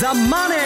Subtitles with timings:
[0.00, 0.58] ザ・マネー」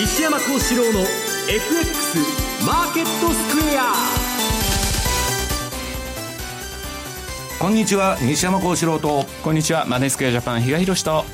[0.00, 2.18] 西山幸四郎の FX
[2.64, 3.92] マーケットスクエア。
[7.58, 9.26] こんにちは西山幸四郎と。
[9.44, 11.26] こんにちはマネースクエアジャパン比嘉宏と。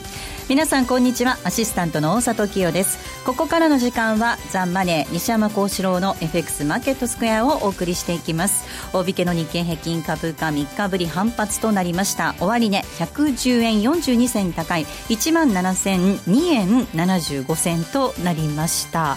[0.48, 2.98] 皆さんこんにちはアシスタントの大里清です。
[3.24, 12.34] ここからの時間はザンマネー西山幸四郎の FX マーケットスクエアをお送りしていきます大引けの日経平均株価3日ぶり反発となりました。
[12.40, 14.84] 終値110円42銭高い。
[14.84, 19.16] 1万7002円75銭となりました。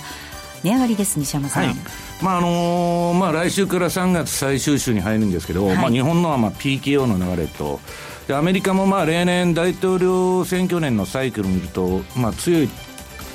[0.63, 1.75] 値上がりです西山さん、はい。
[2.21, 7.80] まああのー、まあ、来週から3月最終週に入るんですけど、はい、まあ、日本のはまあ PKO の流れと。
[8.27, 12.70] でアメリカもまあ例年大統領選挙年のサイクルを見ると、まあ、強い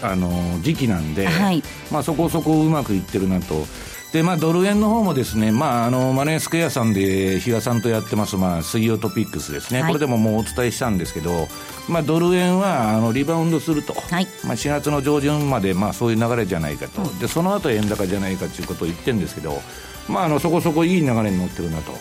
[0.03, 3.67] あの時期なんで、はい、まあ、そこそこうまくいってるなと。
[4.15, 9.81] で、まあ、ドル円の方もですね、まあ、あの、マネースクエアさんで、比嘉さんとやってます、まあ、水曜トピックスですね。
[9.83, 11.49] はい、これでももうお伝えしたんですけど、
[11.89, 13.93] まあ、ドル円は、あの、リバウンドすると。
[13.93, 17.03] はい、まあ、4月の上旬まで、まあ、そういう流れじゃないかと。
[17.19, 19.61] で、その後円高じゃないかということを言ってるんですけど、
[20.09, 21.93] まあ、あの、そこそこいい流れに乗ってるなと。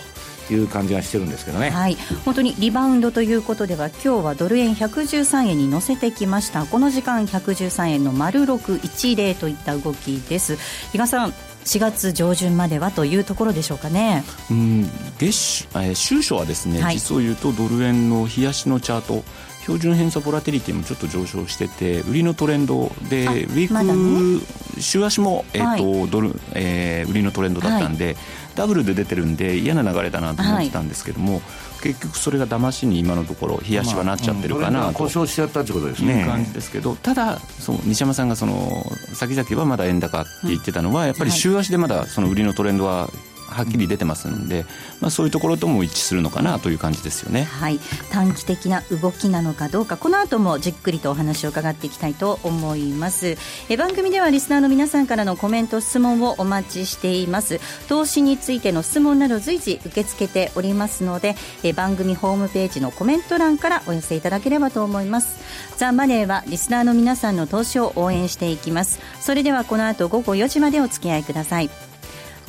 [0.52, 10.58] いう感じがしてるんですけどね、はい、本当にリバウンドということでは今日はドル円113円に乗せてきましたこの時間113円の丸610といった動きです
[10.92, 11.34] 比嘉さん
[11.66, 14.24] 4月上旬まではというところでしょうかね。
[14.50, 14.84] うん、
[15.18, 19.24] 月えー、週初はですね、はい、実を言うとドル円の冷やしのチャート。
[19.64, 28.16] 標準偏差ボラテリティもちょっと上昇してて売りのトレンドでウィーク、ね、週足も、えーと、はい、ドルえー、売りのトレンドだったんで、はい、
[28.56, 31.42] ダブルで出てるんで嫌な流れだなと思ってたんですけども、はい、
[31.84, 36.22] 結局それが騙しに今のところ冷やしはなっちゃってるかなと、まあうん、故障しちゃったってことですね。
[36.22, 38.70] いう感じですけどただそう西山さんがその
[39.14, 43.10] 先々はまだ円高って言ってたのはやっぱり週足でまだその売りのトレンドは
[43.54, 44.66] はっきり出てますので、
[45.00, 47.80] まあ、そういうところとも一致するのかなという感じですよね、はい、
[48.12, 53.38] 短期的な動きなのかどうかこの後もじっくりとお話を伺っていきたいと思います。
[53.70, 57.60] え番組ではリスナーの皆さんからのコメント質問をお待ちしています。
[57.88, 65.38] 投資についての質問など随時受け付けておりますのでえ番組ホームページのコメント欄からお寄せいただければと思います。
[65.78, 69.00] ザ・マネーはリスナーの皆さんの投資を応援していきます。
[69.20, 71.93] それではこの後午後4時までお付き合いください。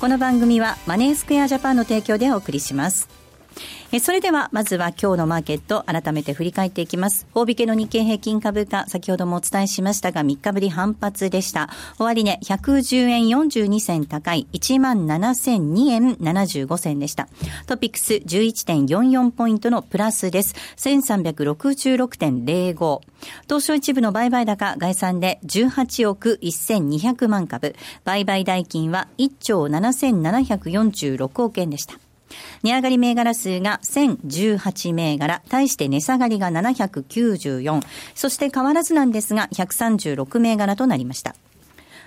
[0.04, 3.23] この番組はマネースクエアジャパンの提供でお送りします。
[3.92, 7.26] えそれでは、まずは今日のマーケット、改めて振り返っていきます。
[7.34, 11.70] 大引けの日経平均株価、先ほどもお伝えしましたが、3日ぶり反発でした。
[11.98, 17.28] 終値、110円42銭高い、1万7002円75銭でした。
[17.66, 20.56] トピックス11.44ポイントのプラスです。
[20.76, 23.00] 1366.05。
[23.44, 27.76] 東証一部の売買高概算で18億1200万株。
[28.04, 32.03] 売買代金は1兆7746億円でした。
[32.62, 37.80] 値上がり銘柄数が1018銘柄、対して値下がりが794、
[38.14, 41.34] そして変わらずなんですが136銘柄となりました。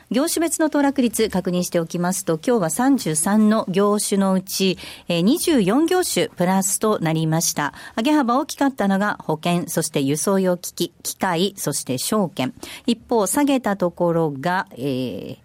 [0.09, 4.77] 業種別の騰落率確認しておきますと、今日は33の業種のうち、
[5.09, 7.73] 24業種プラスとなりました。
[7.97, 12.53] 上げ幅大きかったのが保険、そして輸送用機器、機械、そして証券。
[12.85, 15.37] 一方、下げたところが、えー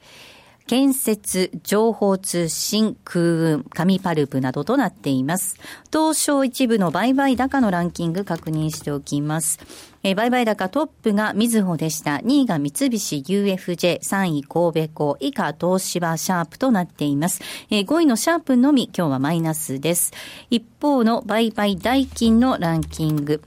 [0.73, 5.59] 建設、情報通信、空運、紙パルプなどとなっています。
[5.93, 9.59] 東証一部の売買高のランキング確認しておきます。
[10.03, 12.23] え、売買高トップがみずほでした。
[12.25, 17.43] 2位が三菱 UFJ、3位神戸港、以下東芝シャープとなっています。
[17.69, 20.15] え、5位のシャープのみ今日はマイナスです。
[20.49, 23.43] 一方の売買代金のランキング。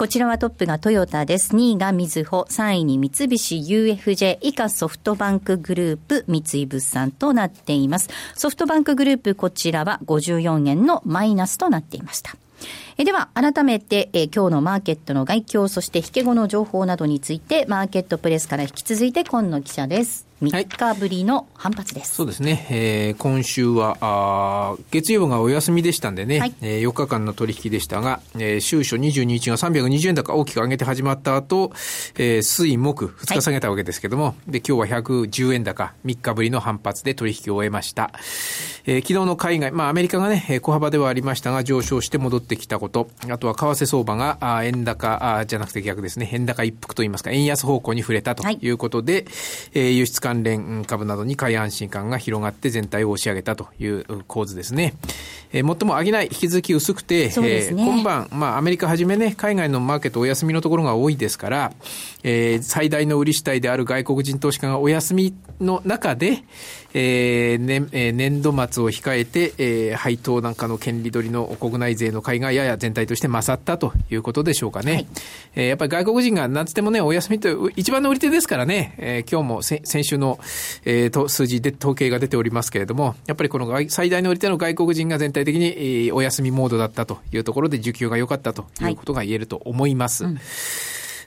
[0.00, 1.54] こちらはトップがトヨタです。
[1.54, 8.08] 2位がみずほ、3位に三菱 UFJ、以下ソフトバンクグループ、三井物産となっています。
[8.34, 12.34] ソフトバンクグループ、こちらは54円のマイナスとなっていました。
[13.00, 20.30] えでは、改めて、え今日のマーケットの概況、そして引け後の情報などについて、マーケットプレスから引き続いて、今野記者です。
[20.42, 22.10] 3日ぶりの反発です。
[22.10, 22.66] はい、そうですね。
[22.70, 31.72] えー、今週は、あ月曜がお休みでしたんでね、はい、えー、4日間の取引でしたが、えー、週初22日が320円高大きく上げて始まった後、
[32.16, 38.10] えー、水木2日下げたわけですけども、はい、で、今日は110円高、3日ぶりの反発で取引を終えました。
[38.86, 42.89] えー、昨日の海外、まあアメリカがね、小幅ではありましたが、上昇して戻ってきたこと、
[43.28, 48.70] あとは為替相場が、あ円高あじゃなくて逆ですね、円高一服といいますか、円安方向に触れたとい。
[48.70, 49.24] うことで、はい、
[49.74, 54.94] えー、輸出関連株などに買い安心感が広がって全体を押し上げたという構図ですね。
[55.52, 61.72] えー、最も上げない引き続き薄くて、ね、えー、今晩、まあ、アメリカはじめね、海外のマーケットお休みのところが多いですから、
[62.22, 66.44] えー、最大の売り主体である外国人投資家がお休みの中で、
[66.94, 74.92] えー年えー、年度末を控えて、えー、配当なんかの権利取りの国内税の買いがやや全体として勝ったということでしょうかね。
[74.92, 75.06] はい、
[75.56, 80.38] えー、やっぱり外国人がなんつってもね、お休みと一番の売り手ですからね、えー、今日も先週の、
[80.84, 90.24] えー、と数字で統計が出ておりますけれども、やっぱりこの最大の売り手の外国人が全体的に、えー、お休みモードだったというところで需給が良かったということが言えると思います。
[90.24, 90.40] はいうん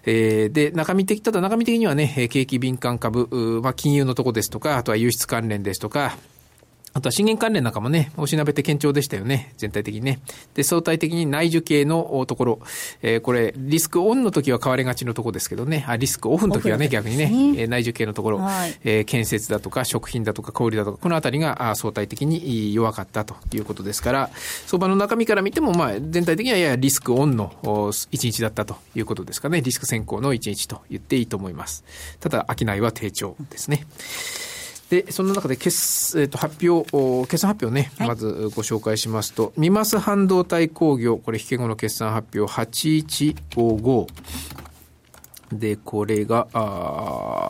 [0.06, 6.18] えー、で、中身的、ただ中身的にはね、景気敏感株、まあ、金融のとこですとか、あとは輸出関連ですとか、
[6.94, 9.54] あとは資源関連なんかもね、おしなべて堅調でしたよね。
[9.57, 10.19] 全体的にね。
[10.54, 12.60] で、相対的に内需系のところ。
[13.01, 15.86] えー、これ、リスクオンの時は買われがちのところですけどね。
[15.88, 24.30] あ、リスクオフの時はね、逆にね、えー、内需系のところ、はい、えー、建設だとか食品だとか小売だとか、このあたりがあ相対的に弱かったということですから、
[24.68, 27.54] 相場の中身から見ても、まあ、全体的にはややリスクオンの
[28.12, 29.62] 一日だったということですかね。
[29.62, 31.84] リスク先行の一日と言っていいと思います。
[32.19, 33.88] ただ、商いは低調ですね。
[34.94, 36.88] で、その中で決、えー、と発表、
[37.28, 44.07] 決算発表ね、はい、まずご紹介しますと、ミマス半導体工業、これ引け後の決算発表8155。
[45.51, 46.60] で、これが、あ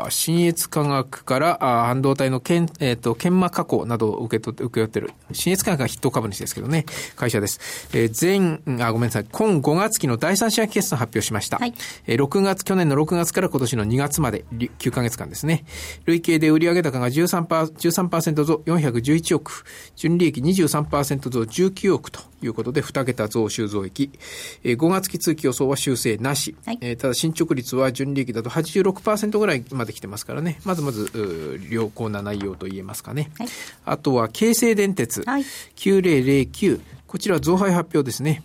[0.10, 6.86] 新越化学からあ半導体の研、えっ、ー、と、研磨加工などを受け取って、受け負ってる、新越化学が筆頭株主ですけどね、
[7.16, 7.60] 会社です。
[7.94, 11.58] えー、前、あ、ごめんなさい、今5月期の第3四半期決算発表しました。
[11.58, 11.74] はい、
[12.08, 15.66] えー、6月、去年の6月から今年の2月まで、9ヶ月間ですね。
[16.06, 19.64] 累計で売上高が13%、13%増411億、
[19.96, 24.12] 純利益23%増19億ということで、2桁増収増益。
[24.64, 26.56] えー、5月期通期予想は修正なし。
[26.66, 30.60] はい、えー、ただ進捗率は純利益だと86%ぐらいまで来てますからね。
[30.66, 33.32] まずまず、良好な内容と言えますかね。
[33.38, 33.48] はい、
[33.86, 35.44] あとは、京成電鉄、はい、
[35.76, 36.82] 9009。
[37.08, 38.42] こちらは増配発表ですね。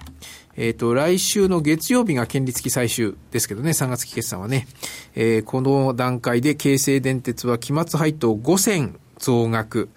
[0.57, 4.67] えっ、ー、と、来週の月曜日が権利付き最終ですけどね、3月期決算はね。
[5.15, 9.89] えー、この段階で京成電鉄は期末配当5000増額。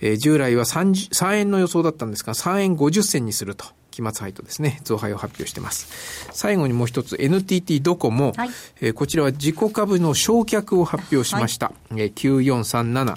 [0.00, 3.66] えー、従来は 3, 3円の予想だったんですが、3円50銭にすると。
[3.96, 6.28] 期末配当ですね、増配を発表してます。
[6.32, 8.50] 最後にもう一つ、NTT ドコモ、はい、
[8.80, 11.66] えー、こちらは自己株の償却を発表しました。
[11.66, 13.16] はい、えー、9437。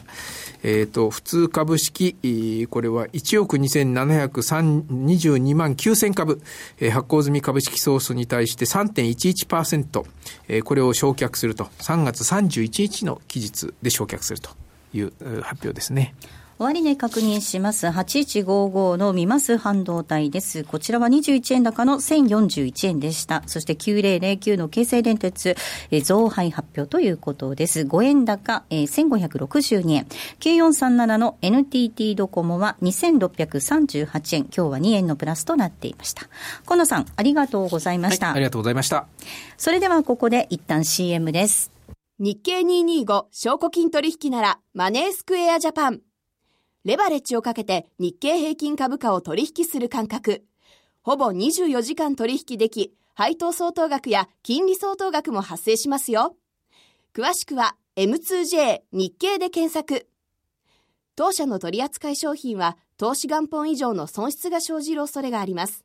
[0.62, 6.42] えっ、ー、と、普通株式、これは1億2722万9000株、
[6.80, 10.06] えー、発行済み株式総数に対して3.11%、
[10.48, 14.52] えー、これを償却すると、3月31日の期日で償却すると
[14.94, 15.12] いう
[15.42, 16.16] 発表ですね。
[16.60, 17.88] 終値確認します。
[17.88, 20.66] 8155の見ます半導体です。
[20.66, 23.44] こちらは21円高の1041円でした。
[23.46, 25.56] そして9009の京成電鉄、
[25.90, 27.84] え増配発表ということです。
[27.84, 30.06] 5円高、えー、1562円。
[30.42, 34.42] 9437の NTT ドコモは2638円。
[34.42, 36.28] 今日は2円のプラスとなっていました。
[36.66, 38.36] 河野さん、ありがとうございました、はい。
[38.36, 39.08] ありがとうございました。
[39.56, 41.72] それではここで一旦 CM です。
[42.20, 46.09] 日経225証拠金取引ならマネースクエアジャパン。
[46.86, 50.46] レバレッジをかけて日経平均株価を取引する感覚。
[51.02, 56.38] ほぼ24時間取引でき、配当相当額や金利相当額も発生しますよ。
[57.14, 60.08] 詳しくは M2J 日経で検索。
[61.18, 65.84] 当社の取扱い商品は投資元本以上の損失が生じる恐れがあります。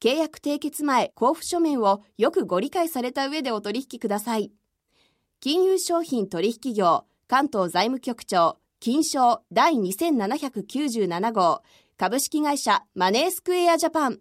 [0.00, 4.50] 契約締結前交付書面をよくご理解された上でお取引ください。
[5.38, 11.62] 金融商品取引業関東財務局長金賞第2797号。
[11.96, 14.18] 株式会社マネースクエアジャパン。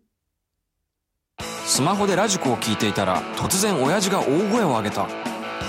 [1.66, 5.10] スマホでラジコを聴いていたら突然親父が大声を上げた。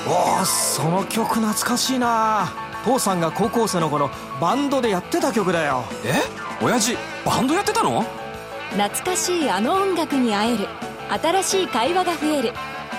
[0.07, 2.53] おおその曲懐かしいな。
[2.85, 4.11] 父さんが高校生の頃
[4.41, 5.83] バンドでやってた曲だよ。
[6.05, 6.65] え？
[6.65, 6.97] 親父
[7.27, 8.05] バンドやってたの？
[8.77, 10.69] 懐かしいあの音楽に会える。
[11.21, 12.53] 新しい会話が増える。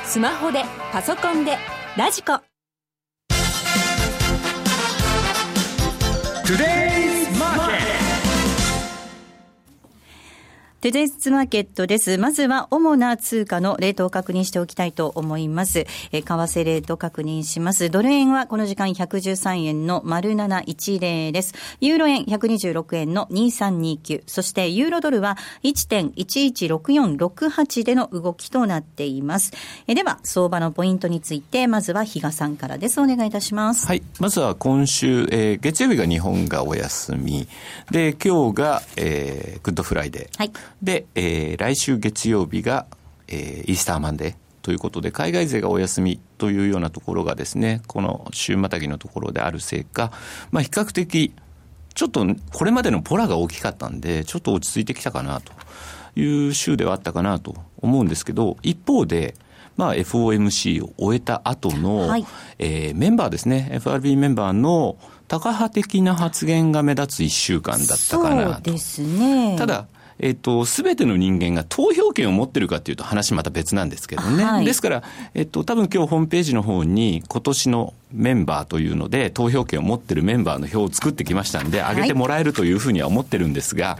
[0.03, 1.57] スマホでパソコンで
[1.95, 2.41] ラジコ
[6.45, 6.84] Today
[10.85, 12.19] テデスマーケットです。
[12.19, 15.87] まずは主な通貨のレートを確認しておきたいと思います。
[16.11, 17.89] え為替レート確認します。
[17.89, 21.55] ドル円はこの時間113円の丸710です。
[21.81, 24.21] ユーロ円126円の2329。
[24.27, 29.53] そしてユーロドルは1.116468での動きとなっています。
[29.87, 33.01] えでは、相場のポイントについて、まずは比嘉さんからです。
[33.01, 33.87] お願いいたします。
[33.87, 34.03] はい。
[34.19, 37.47] まずは今週、えー、月曜日が日本がお休み。
[37.89, 40.37] で、今日が、えー、グッドフライデー。
[40.37, 40.51] はい。
[40.85, 42.85] で、えー、来週月曜日が、
[43.27, 50.11] えー、イースターマンデーということで、海外勢がお休みというようなところがですね、この週またぎのところであるせいか、
[50.51, 51.33] まあ、比較的
[51.95, 55.53] ちょっとこれまでのボラが大きかったんで、ちょっと落ち着いてきたかなと
[56.19, 59.33] いう週ではあったかなと思うんですけど、一方で、
[59.77, 62.25] まあ、FOMC を終えた後の、はい、
[62.59, 68.53] えー、メンバーですね、FRB メンバーのタカ派的な発言が目立つ1週間だったかなと。
[68.53, 69.55] そうですね。
[69.57, 69.87] ただ、
[70.19, 74.43] えっと、すべての人間が投票権を持ってるかというと話また別なんですけどね。
[74.43, 75.03] はい、ですから、
[75.33, 83.99] えっと、多分今日ホームページの方に今年のメンバーというので投票権を持ってるメンバーの表を作ってきましたんで、上げてもらえるというふうには思ってるんですが、は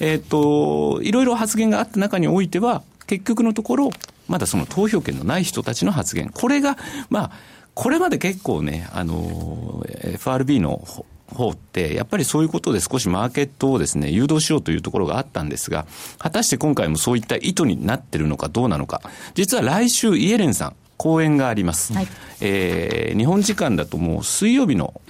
[0.00, 3.90] い、えっと、いろいろ発言があった中においては、結局のところ、
[4.26, 6.76] まだその投票権のない人たちの発言、これが、
[7.08, 7.30] まあ、
[7.74, 10.82] これまで結構ね、あの、FRB の
[11.28, 15.86] 方って、やっぱりそういうことで少しマーケットをですね、誘導しようというところがあったんですが、
[16.18, 19.00] 果たして今回もそういった意図になってるのかどうなのか。
[19.34, 21.92] 実は来週、イエレンさん、講演があります。
[21.92, 22.08] はい、
[22.40, 25.00] えー、日本時間だともう水曜日の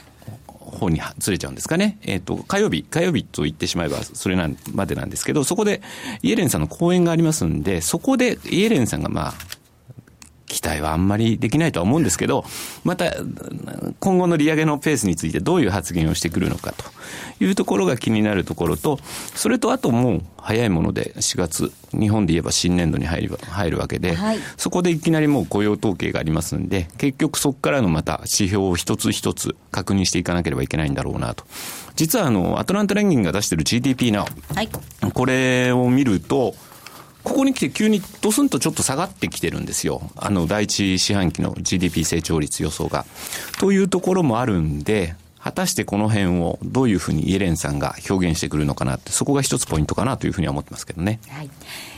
[0.77, 1.99] 方にずれちゃうんですかね。
[2.03, 5.81] えっ、ー、と、火曜日、火曜日と言ってしまえばそれなんまでなんですけど、そこで
[6.23, 9.35] イエレンさんの講演がありますんで、そこでイエレンさんがまあ、
[10.47, 12.45] 期待はあんまりできないとは思うんですけど、
[12.85, 13.13] また、
[14.01, 16.85] 今後の利上げのペースについてどういう発言をしてくるのかと。
[17.41, 18.99] いうところが気になるところと、
[19.35, 31.45] それとあともう早いもので4月、日本で言えば新年度に入る入るわけで、はい、そこでいきなりもう雇用統計がありますんで、結局そこからのまた指標を一つ一つ確認していかなければいけないんだろうなと。
[31.95, 34.25] 実はあの、アトランタ連銀が出している GDP な、
[34.55, 34.69] はい、
[35.13, 36.55] これを見ると、
[37.27, 40.01] ここに来て急にドスンとちょっと下がってきてるんですよ。
[40.15, 43.05] あの、第一四半期の GDP 成長率予想が。
[43.59, 45.17] というところもあるんで、
[45.47, 51.21] 果たしてこの辺をどういうふうにイエレンさんが表現してくるのかなって、そこが一つポイントかなというふうには思ってますけどね。
[51.29, 51.51] はい、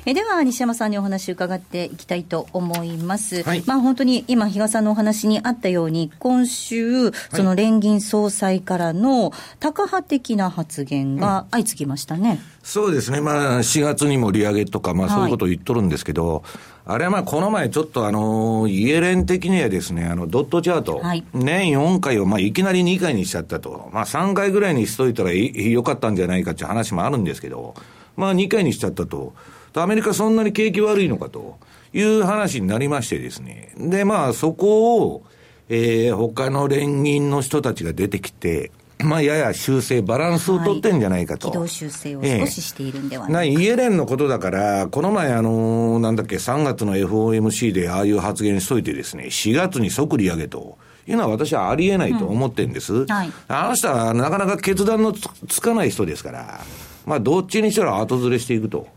[0.04, 3.42] えでは、西山さんにお話伺っていきたいと思います。
[3.44, 12.32] はい、まあ本当に今、比嘉さんのお話にあったように、今週、その連銀総裁からのタカ派的な発言が相次ぎましたね。
[12.32, 13.22] うん、そうですね。
[13.22, 23.90] まあ4月にも利上げとか、まあそういうことを言っとるんですけど、はいあれはまあこの前ちょっとあの、イエレン的にはですね、あの、ドットチャート、はい、年4回をまあいきなり2回にしちゃったと。
[23.92, 27.74] まあ3回ぐらいにしといたらよかったんじゃないかっていう話もあるんですけど、
[28.16, 29.34] まあ2回にしちゃったと。
[29.74, 31.58] アメリカそんなに景気悪いのかと
[31.92, 33.74] いう話になりましてですね。
[33.76, 35.24] で、まあそこを、
[35.68, 38.70] えー、他の連銀の人たちが出てきて、
[39.04, 41.50] まあ、やや修正、バランスを取ってんじゃないかと。
[41.50, 50.78] 軌道修正を少ししているんではないか、ええ、イエレンのことだから、この前、あのー、なんだっけ、3月の FOMC でああいう発言しといてですね、4月に即利上げと。
[51.06, 52.92] いうのは私はありえないと思ってるんです。
[52.92, 56.60] うんはい、あの人はなかなか決断のつかない人ですから、
[57.06, 58.88] まあ、どっちにしたら後ずれしていくと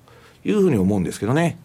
[0.44, 1.58] いうふうに思うんですけどね。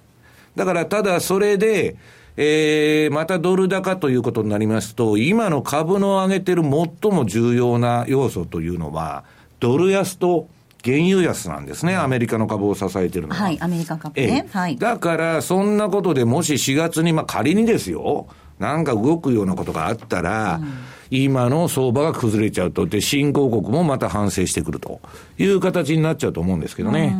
[0.54, 1.96] だから、ただそれで、
[2.36, 9.24] えー、またドル高ということになりますと、今の株の上げてる最も重要な要素というのは、
[9.58, 10.48] ドル安と
[10.84, 13.42] 原油安なんですね、アメリカの株を支えてるのは。
[13.42, 14.46] はい、アメリカ株ね。
[14.52, 14.76] はい。
[14.76, 25.00] だから、そんなことでもし4月に、まあ仮にですよ、なんか動くようなことがあったら、うん今の相場が崩れちゃうと、で、新興国もまた反省してくると
[25.38, 27.14] いう形になっちゃうと思うんですけどね。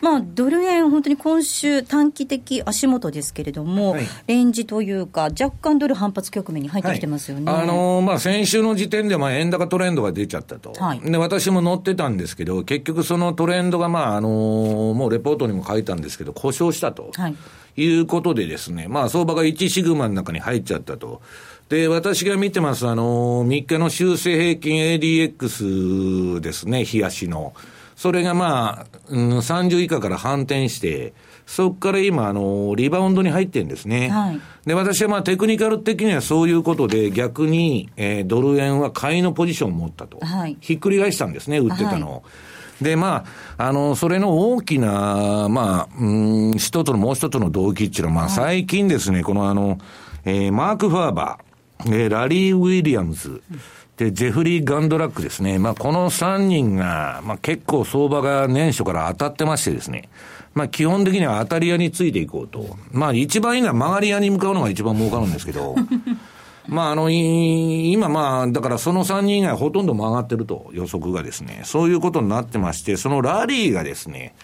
[0.00, 7.50] まあ、ドル円、本当に今週、短期的足元ですけれども、はい、レンジというか、若干ドル反発局面に入ってきてますよね。
[7.50, 10.72] はい、あのー、まあ、先週の時点で、まあ、円高トレンドが出ちゃったと。
[10.72, 17.10] はい、で、私も乗ってたんですけど、結局そのトレンドが、まあ、あのー、もうレポートにも書いたんですけど、故障したと。
[17.14, 17.36] はい
[17.76, 21.20] いうことでですね、まあ相場が1シグマの中に入っちゃったと。
[21.68, 27.54] で、私が見てます、あの、3日の修正平均 ADX ですね、冷やしの。
[27.96, 31.12] それがまあ、うん、30以下から反転して、
[31.46, 34.10] そこから今、あの、リバウンドに入ってるんですね。
[34.10, 40.18] はい、で、私はまあテクニカル的にはそういうことで、逆に、えー、ドル円は買いのポジションを持ったと。
[40.20, 42.12] はい、ひっくり返したんですね、売ってたのを。
[42.12, 42.22] はい
[42.80, 43.24] で、ま
[43.56, 49.78] あ、あの、それの大きな、まあ、うん、一つのもう一つの動機っていうのは、まあ、最近ですね、このあの、
[50.24, 53.42] えー、マーク・ファーバー、えー、ラリー・ウィリアムズ、
[53.96, 55.58] で、ジェフリー・ガンドラックですね。
[55.58, 60.10] まあ、この3人が、まあ、結構相場が年初から当たってましてですね。
[60.52, 62.76] まあ、基本的には当たり屋についていこうと。
[62.90, 65.76] まあ、一番いいのは曲がり屋に向かうのが一番儲かるんですけど、
[66.68, 71.62] まあ、あの、今まあ、だからその3人以外ほとんど曲がってると、予測がですね。
[71.64, 74.34] そういうことになってまして、そのラリーがですね、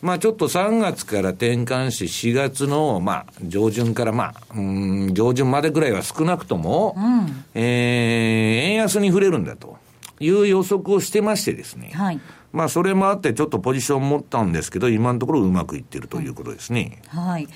[0.00, 9.76] まあちょっと3月から転換し、4月の、まあ、上旬から、まあ、うん、上旬までぐらいは少なくとも、うん、えー、円安に触れるんだと
[10.18, 11.92] いう予測をしてましてですね。
[11.94, 12.20] はい。
[12.52, 17.00] まあそれもあってちょっとポジション持ったんですけど、今のところうまくいってるということですね。
[17.08, 17.48] はい。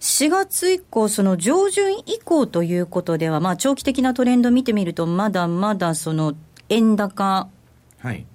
[0.00, 6.34] 4月以降、その上旬以降ということでは、まあ、長期的なトレンド見てみると、まだまだその
[6.70, 7.48] 円高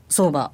[0.08, 0.52] 相場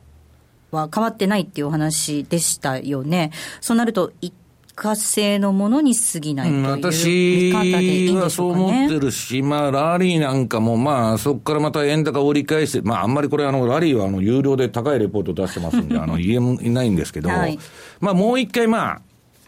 [0.71, 3.31] は変わってないっていうお話でしたよね。
[3.59, 4.33] そうなると、一
[4.73, 17.59] 過性のものに過ぎないという私はそう思ってるし、まあ、ラリーなんかも、まあ、そこからまた円高折り返して、まあ、あんまりこれ、あの、ラリーは、あの、有料で高いレポート出してますんで、あの、言えないんですけど、 はい、
[17.99, 19.01] まあ、もう一回、まあ、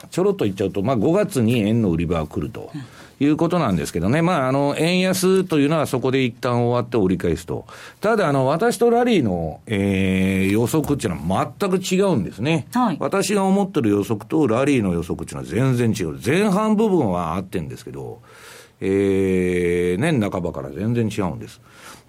[0.09, 2.71] ちょろっと言っちゃうと、まあ、5月に円の売り場が来ると。
[3.19, 4.21] いうことなんですけどね。
[4.21, 7.65] まあ、あの、円安というのはそこで一旦終わって折り返すと。
[8.01, 12.67] ただ、あの、私とラリーの、えー、予測っていうのは全く違うんですね。
[12.73, 12.97] はい。
[12.99, 16.19] 私が思ってる予測とラリーの予測っていうのは全然違う。
[16.23, 18.21] 前半部分は合ってんですけど、
[18.85, 21.61] えー、年半ばから全然違うんです。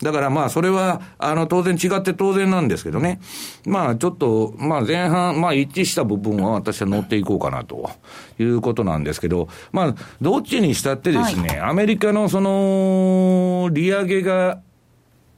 [0.03, 3.21] だからまあ、それは、あの、当然違って当然なんですけどね。
[3.65, 7.89] まあ、ちょっと、まあ、前半、まあ、一致した部分は私は乗っていこうかなと
[8.41, 14.61] いうことなんですけど、まあ、どっちにしたってですね、はい、アメリカのその、利上げが、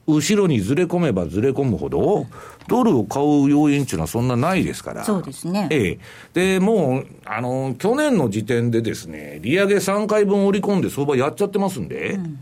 [0.07, 2.25] 後ろにずれ込めばずれ込むほど、
[2.67, 5.03] ドルを買う要因っていうのはそんなないですから。
[5.03, 5.67] そうですね。
[5.69, 5.99] え
[6.33, 6.57] え。
[6.57, 12.39] で、もう、あの、去年の時点でですね、利上げ3回分織り込んで相場やっちゃってますんで、うん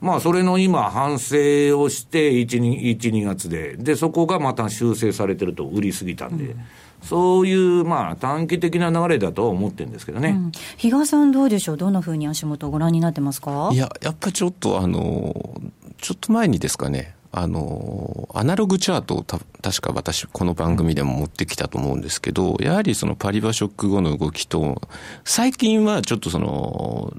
[0.00, 1.36] まあ、それの今、反省
[1.76, 6.56] をして、1、2, 1 2月で、で、そこがまた修正されてると、売りすぎたんで、うん、
[7.02, 10.28] そういう、まあ、短期的な流れだと思ってるんですけどね。
[10.28, 13.70] うん、比嘉さん、どうでしょう、どんなふうに足元をご覧になってますか？
[13.72, 15.60] いや、やっぱちょっと、あの、
[16.00, 24.80] ちょっと前にですかね、あの、アナログチャートをた確か私、この番組でも持ってきたと思うんですけど、やはりそのパリバショック後の動きと、
[25.24, 27.14] 最近はちょっとその、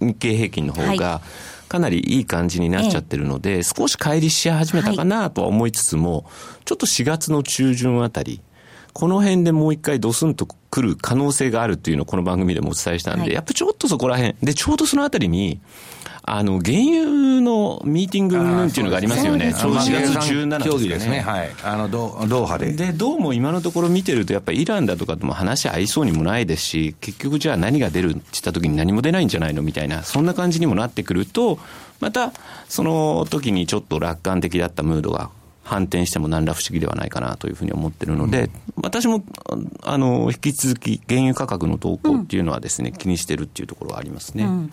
[0.00, 1.20] 日経平均の方が、はい。
[1.70, 6.24] かなりいい感じになっちゃってるので、ええ、少し乖離し始めたかなとは思いつつも、はい、
[6.64, 8.40] ちょっと4月の中旬あたり、
[8.92, 15.60] この辺でもう一回ドスンと来る可能性があるっていうのをこの番組でもお伝えしたんで、はい、やっぱちょっとそこら辺、で、ちょうどそのあたりに、
[16.32, 19.52] あの、原油のミーティングっていうのがありますよね。
[19.52, 21.20] ちょうど4月17日ですね。
[21.20, 21.50] はい。
[21.64, 22.72] あの、ドーハで。
[22.72, 31.58] で、どうも今のところ見てると、やっぱりイランだとかとも話合いそうにもないですし、結局じゃあ何が出るって言った時に何も出ないんじゃないのみたいな、そんな感じにもなってくると、
[31.98, 32.32] また、
[32.68, 35.30] その時にちょっと楽観的だったムードが
[35.62, 38.50] 反転しても何ら不思議ではないかなというふうに思ってるので、うん、
[38.82, 39.22] 私も
[39.82, 44.44] あの引き続き原油価格の動向っていうのはですね、うん、気にしてるっていうところはありますね。
[44.44, 44.70] うん。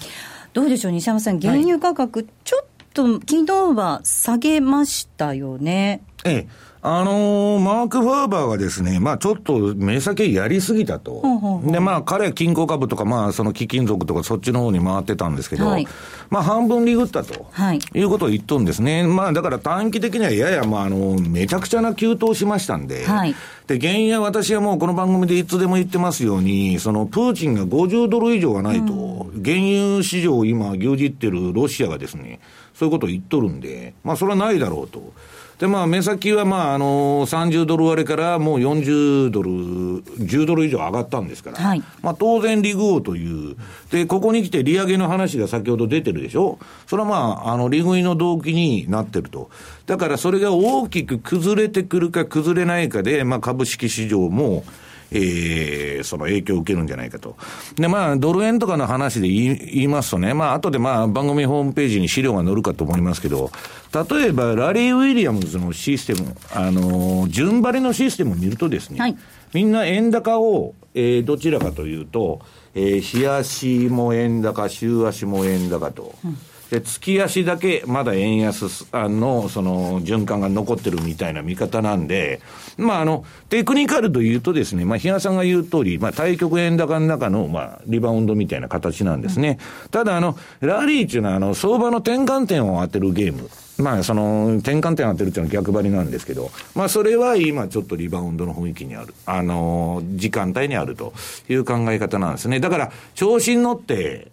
[0.54, 6.02] どうでしょう、西山さん、原油価格、はい、ちょっと昨日は下げましたよね。
[6.26, 11.22] ええあのー、マーク・ファーバーがですね、まあちょっと目先やりすぎたと。
[11.66, 15.88] で、まあ彼は金鉱株とか、まあその貴金属とかそっちの方に回ってたんですけど、はい、
[16.30, 19.06] まあ半分リグったと、はい、いうことを言っとるんですね。
[19.06, 23.36] まあだから短期的にはやや、まああの、めちゃくちゃな急騰しましたんで、はい、
[23.68, 32.40] で、原因は私はもうこの番組でいつでも言ってますように、そのプーチンが50ドル以上がないと、うん、原油市場を今牛耳ってるロシアがですね、
[32.74, 35.12] そういうことを言っとるんで、まあそれはないだろうと。
[35.60, 43.56] で、まあ、目先は、まあ、あの、30ドル割れからもう40ドル、10ドル以上上がったんですから、はい、まあ、当然利グという、
[43.90, 46.60] で、ここに来て利上げの話が先ほど出てるでしょ？
[46.86, 47.16] それはま
[47.48, 49.50] あ、あの、利食いの動機になってると。
[49.88, 54.64] だからそれが大きく崩れてくるか崩れないかで、まあ、株式市場も、
[55.12, 57.38] えー、その影響を受けるんじゃないかと。
[57.76, 63.52] で、まあ、ドル円とかの話で言い言いますとね、まあ、後でまあ、番組ホームページに資料が載るかと思いますけど、
[63.94, 69.18] 例えば、ラリー・ウィリアムズのシステム、あの、順張りのシステムを見るとですね、はい、
[69.54, 72.42] みんな円高を、えー、どちらかというと、
[72.76, 76.16] えー、日足も円高、週足も円高と。
[76.24, 76.38] うん
[76.70, 82.42] で、月足だけまだ円安のその循環が残ってるみたいな見方なんで、
[82.78, 89.60] まああの、テクニカルというとですね、まあ比嘉さんが言う通り、まあ対局円高の中のまあリバウンドみたいな形なんですね。
[89.86, 93.50] うん、ただあの、ラリーっていうのはあの、相場の転換点を当てるゲーム。
[93.78, 99.14] まあ、その、転換点を当てるっていうのは逆張りなんですけど、まあ、それは今ちょっとリバウンドの雰囲気にある。
[99.26, 101.14] あの、時間帯にあると
[101.48, 102.60] いう考え方なんですね。
[102.60, 104.30] だから、調子に乗って、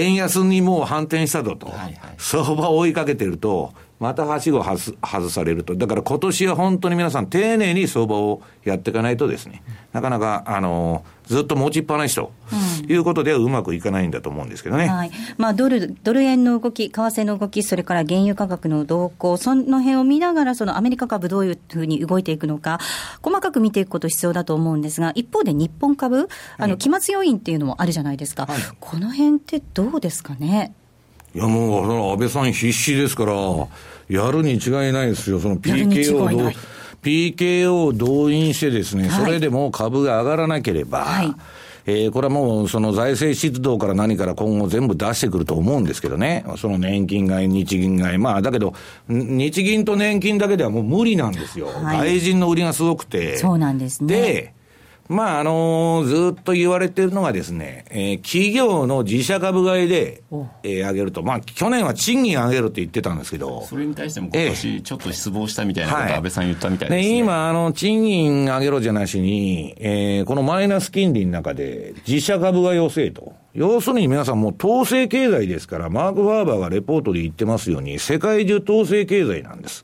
[0.00, 5.74] 円安にもう反転したぞと、はいはい、相場を追いかけてると、またはしご外されると。
[5.74, 12.30] だから今年は本当に皆さん丁寧に相場をやっていかないとですね、なかなか、あの、ずっと持ちっぱなしと、
[12.86, 14.86] いうことではうまくいかないんだと思うんですけどね。
[14.86, 15.10] はい。
[15.38, 22.78] まあ、ドル、ドル円の動き、為替の動き、それから原油価格の動向、その辺を見ながら、そのアメリカ株どういうふうに動いていくのか、
[23.22, 26.28] 細かく見ていくこと必要だと思うんですが、一方で日本株、
[26.58, 28.44] あの、期末要因っていうのもあるじゃないですか。
[28.46, 30.74] はい、この辺ってどうですかね？
[31.36, 33.34] いやもう、安倍さん必死ですから、
[34.08, 35.38] やるに違いないですよ。
[35.38, 36.54] その PKO
[37.02, 41.34] PKO を動員してですね、はい、それでも株が上がらなければ、はい
[41.84, 46.44] えー、これはもうその財政出動から何から今後全部出してくると思うんですけどね。
[46.56, 48.18] その年金買い、日銀買い。
[48.18, 48.74] まあだけど、
[49.08, 51.68] 日銀と年金だけではもう無理なんですよ。
[51.68, 53.36] はい、外人の売りがすごくて。
[53.36, 54.20] そうなんですね。
[54.20, 54.54] で、
[55.08, 60.22] まあ、あのー、ずっと言われてるのがですね、えー、企業の自社株買いで、
[60.62, 61.22] えー、上げると。
[61.22, 63.64] まあ、去年は賃金上げるって言ってたんですけど。
[63.66, 67.12] それに対しても今年ちょっと失望したみたいなこと、安倍さん言ったみたいですね。
[67.12, 73.32] ね今、あの、賃金上げろじゃなしに、えー、このマイナス金利の中で、自社株買いをせえと。
[73.56, 79.82] 要するに皆さんもう統制経済ですから、マーク・ファーバーがレポートで言ってますように、世界中統制経済なんです。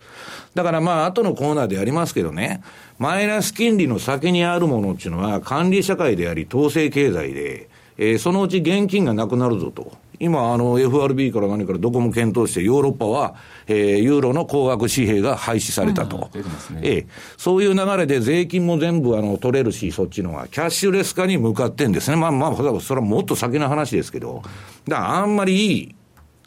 [0.55, 2.63] だからまあ、後のコーナーでやりますけどね、
[2.99, 9.91] マイナス金利の先にあるものっていうのは、管理社会であり、統制経済で、えー、そのうち現金がなくなるぞと。
[10.23, 13.35] 今、あの、FRB から何からどこも検討して、ヨーロッパは、
[13.67, 16.31] えー、ユーロの高額紙幣が廃止されたと。
[16.33, 16.43] うん
[16.77, 17.07] ね、えー、
[17.37, 22.17] そういう流れで税金も全部あの取れるし、そっちのが、キャッシュレス化に向かってんですね。
[22.17, 22.63] まあまあ、そ
[22.95, 24.43] れはもっと先の話ですけど、
[24.87, 25.95] だからあんまりいい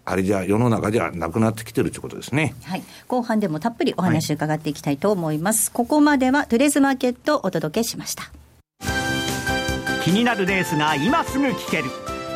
[0.06, 2.54] あれじゃ世の中じゃなくなってきてるということですね。
[2.64, 2.84] はい。
[3.08, 5.72] 後半でもたっぷりお話伺っていきたいと思います。
[5.72, 8.32] はい、ここまではトゥレズマーケットをお届けしました。
[10.04, 12.05] 気になるレースが今すぐ聞ける。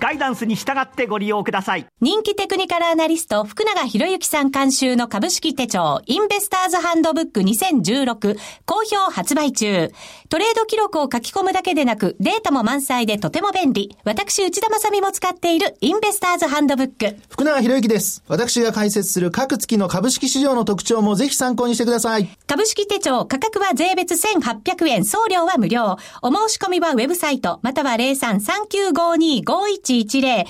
[0.00, 1.86] ガイダンスに従ってご利用ください。
[2.00, 9.92] 人気テクニカルアナリスト、福永博之さん監修の株式手帳、インベスターズハンドブック2016、好評発売中。
[10.30, 13.96] トレード記録を書き込むだけでなく、データも満載でとても便利。
[14.04, 17.16] 私、内田正美も使っているインベスターズハンドブック。
[17.28, 18.22] 福永博之です。
[18.28, 22.28] 私が解説する各月の株式市場の特徴もぜひ参考にしてください。
[22.46, 25.96] 株式手帳、価格は税別1800円、送料は無料。
[26.22, 30.44] お申し込みはウェブサイト、または03395251 0110H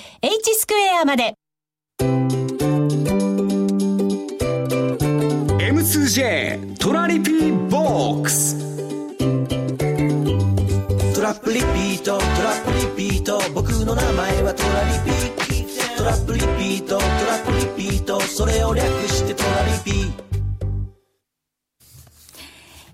[0.58, 1.32] スクエアまで
[5.58, 8.69] M2J トラリピーボックスト
[11.30, 12.18] ラップリピート。
[12.18, 13.38] トラップリピート。
[13.54, 16.04] 僕の名前はトラリピト。
[16.04, 16.98] ラップリピート。
[16.98, 18.20] トラップリピート。
[18.20, 20.29] それを略してトラリピ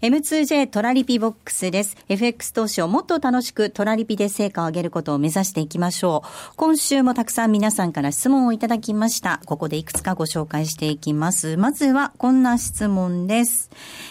[0.06, 1.96] M2J トラリピボックスです。
[2.08, 6.54] FX 投資をもっと楽しくトラリピで成果を上げることを目指していきましょう。
[6.54, 9.40] 今週もたくさん皆さんから質問をいただきました。
[9.46, 11.56] ここでいくつかご紹介していきます。
[11.56, 13.68] まずはこんな質問です。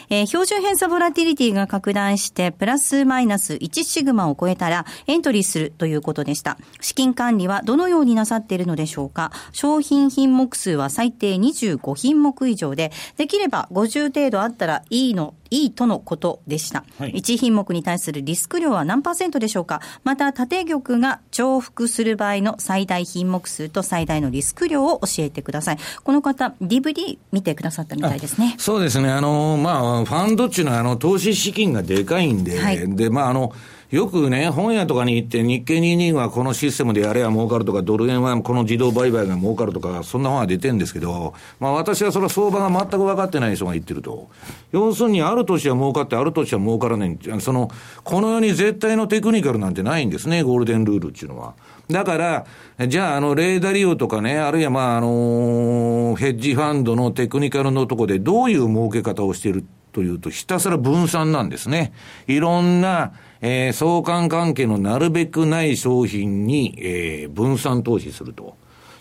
[0.10, 6.58] えー、標準偏差ボラティリティが拡大してプラスマイナス1シグマを超えたらエントリーするということでした。
[6.81, 16.84] 資金管理はどのようになさっているのでしょうか商品品目数は最低25品目以上で、できれば50程度あったらいいのいいとのことでした。
[17.00, 19.82] はい、1品目に対するリスク量は何パーセントでしょうか？
[20.04, 25.78] また、縦玉が重複する場合の最大品目数と最大のリスク量を教えてください。
[26.04, 28.56] この方、DVD 見てくださったみたいですね。
[28.58, 29.10] そうですね。
[29.10, 33.54] あの、まあ、ファンドっていうのは、あの、投資資金がでかいんで、はい、で、まあ、あの、
[33.95, 44.29] よくね、本屋とかに行って、日経22はこのシステムでやれば儲かるとか、ドル円はこの自動売買が儲かるとか、そんな本が出てるんですけど、まあ私はそれは相場が全く分かってない人が言ってると。
[44.73, 47.17] 要するに、ある年は儲かって、ある年は儲からない。
[47.39, 47.71] その、
[48.03, 51.53] この世に絶対のテクニカルなんてないんですね、ゴールデンルールっていうのは。
[51.89, 52.45] だから、
[52.89, 59.63] じゃあ、あの、レーダリオとかね、あるいは、まあ、あの、ヘッジファンドのテクニカルのとこでどういう儲け方をしている
[59.95, 61.93] というと、ひたすら分散なんですね。
[62.27, 68.58] いろんな、えー、相関関係のなるべくない商品に、えー、分散投資すると。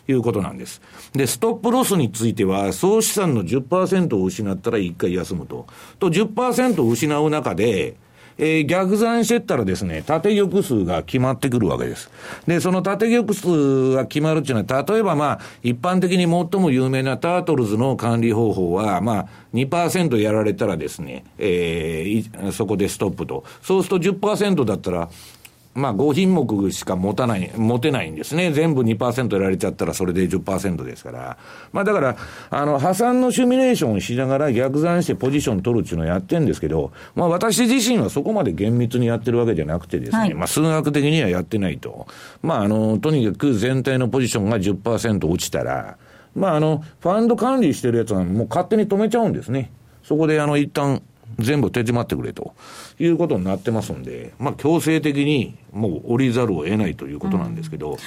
[0.06, 0.82] いうことなんです。
[1.14, 5.66] で、ストップロスについては、総資産の10%を失ったら一回休むと。
[5.98, 7.96] と、10%を失う中で、
[8.38, 12.10] えー、逆算してったらですね、縦玉数が決まってくるわけです。
[12.46, 23.44] で、その縦玉数が決まるっていうのは、例えばまあ、一般的に最も有名なタートルズの管理方法は、まあ、2%やられたらですね、えー、そこでストップと。
[23.62, 25.08] そうすると10%だったら、
[25.74, 28.52] まあ、5品目しか持たない、持てないんですね。
[28.52, 31.36] 全部2%やられちゃったらそれで10%ですから。
[31.72, 32.16] まあ、だから、
[32.50, 42.06] あの、破産のシミュレーションをしながら逆算してポジション取るっていうのをやってるんですけど、まあ、私自身はそこまで厳密にやってるわけじゃなくてですね、はい、まあ、数学的にはやってないと。
[42.42, 45.96] まあ、あの、とにかく全体のポジションが10%落ちたら、
[46.36, 49.72] まあ、あの、ファンド管理してるやつはもう勝手に止めちゃうんですね。
[50.04, 51.02] そこで、あの、一旦、
[51.38, 52.54] 全部手締まってくれと
[52.98, 57.92] いうことになってますんで、まあ、強制的にもう降りざるを得ないということなんですけど。
[57.92, 57.98] うん、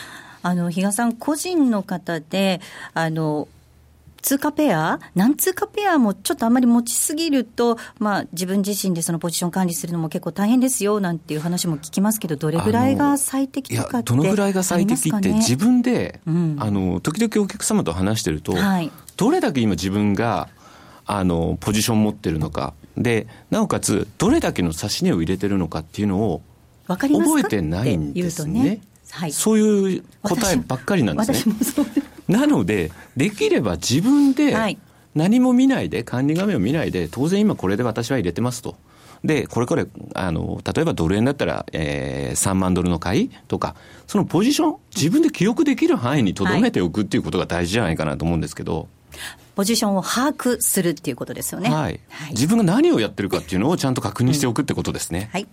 [0.43, 2.61] あの、比嘉さん、個人の方で、
[2.93, 3.47] あの、
[4.21, 20.49] 通貨ペア、何通貨ペアもちょっとあまり持ちすぎると、まあ、自分自身でそのポジション管理するのも結構大変ですよなんていう話も聞きますけど、どれぐらいが最適とかって、どのぐらいが最適って、自分で、うん、あの時々お客様と話してると、はい、どれだけ今、自分が
[21.05, 26.41] あのポジション持ってるのか、でなおかつ、どれだけの指し値を入れてるのかっていうのを
[26.87, 28.81] 覚えてないんですね。
[29.09, 31.55] はい、そういう答えばっかりなんですね。
[32.27, 34.53] なので、できれば自分で
[35.15, 38.75] 何も見ないで、管理画面を見ないで、当然今これで私は入れてますと。
[39.23, 48.87] で、これこれ、あの、例えばドル円だったら、えー、3万ドルの買いとか、そのポジション、自分で記憶できる範囲にとどめておくっていうことが大事じゃないかなと思うんですけど。
[49.57, 51.71] ポジションを把握するっていうことですよね。
[51.71, 51.99] はい。
[52.09, 55.19] はい、自分が何をやってるかっていうのをちゃんと確認しておくってことですね。
[55.19, 55.47] うん、はい。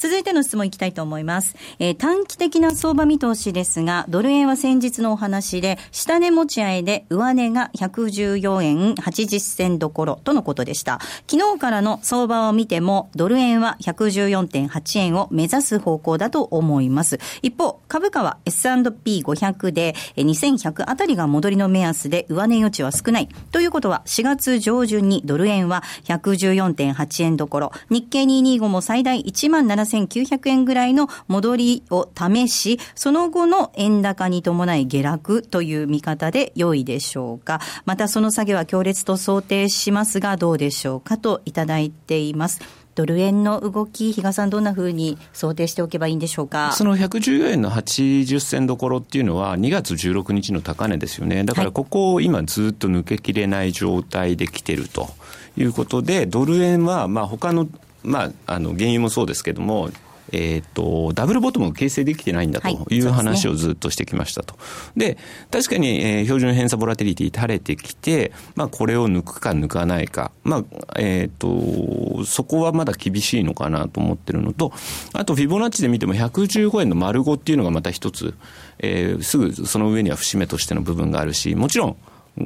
[0.00, 1.54] 続いての質問いきたいと思います。
[1.78, 10.98] えー、短期的な相場見通しですが、ドル円は先日のお話で、下値持ち合いで上値が114円80銭どころとのことでした。
[11.30, 17.20] 昨日からの相場を見ても、ドル円は114.8円を目指す方向だと思います。
[17.40, 23.28] 一方、株価は S&P500 で2100あたりが戻りの目安で上値余地は少ない。
[23.52, 37.60] ということは、4月上旬にドル円は114.8円どころ、日経225も最大17,900円ぐらいの戻りを試し、その後の円高に伴い下落という見方で良いでしょうか。
[37.84, 42.83] またその下げは強烈と想定しますが、どうでしょうかといただいています。
[42.94, 46.72] ドル円の動き、比嘉さん、どんなふうに想定しておけばいいんでしょうか？
[46.72, 55.08] その114円の80銭どころっていうのは、2月16日の高値ですよね、だからここを今、ずっと抜けきれない状態で来てると
[55.56, 57.68] いうことで、ドル円は、まあ他の
[58.02, 59.88] まあ、あの原油もそうですけども、
[60.36, 63.00] えーと、ダブルボトムを形成できてないんだとい。
[63.00, 64.56] う話をずっとしてきましたと。
[64.96, 65.16] で、
[65.52, 70.64] 確かに、えー、標準偏差ボラテリティ垂れてきて、まあ、これを抜くか抜かないか、まあ、
[70.98, 74.72] えっ、ー、と、そこはまだ厳しいのかなと思ってるのと、
[75.12, 78.34] あと、フィボナッチで見ても115円の丸5っていうのがまた一つ、
[78.80, 81.96] えー、すぐその上には節目としての部分があるし、もちろん、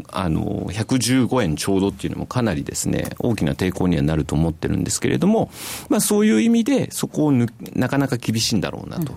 [0.08, 5.50] あの、115円ちょうどっていうのもかなりですね、大きな抵抗にはなると思ってるんですけれども、
[5.88, 9.14] まあそういう意味で、そこをなかなか厳しいんだろうなと。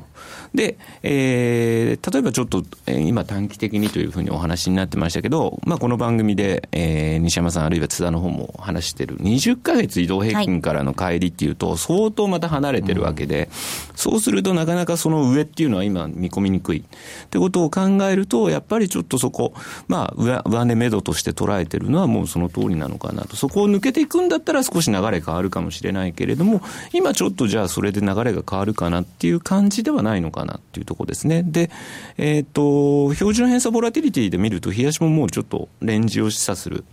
[0.53, 13.49] うん、で、えー、例えばちょっと、えー、今短期的にというふうにお話になってましたけど、まあこの番組で、えー、西山さんあるいは津田の方も話してる、20ヶ月移動平均からの帰りっていうと、相当また離れてるわけで、
[13.91, 16.79] うん、そうするとなかなかその上っていうのは今見込みにくい。
[16.79, 19.53] ってことを考えると、やっぱりちょっとそこ、
[19.88, 23.36] まあ上、上値目処として捉えてるのはもうその通りなのかなと。
[23.36, 26.62] そこを抜けていくんだったら少し流れ変わるかもしれないけれども、
[26.93, 31.43] 今ちょっとじゃあそれで流れが変わるかなっていう感じではないないのかなっていうところですね。
[31.43, 31.71] で、
[32.17, 36.84] えっ、ー、と、標準偏差ボラティリティで見ると、冷やしももうちょっとレンジを示唆する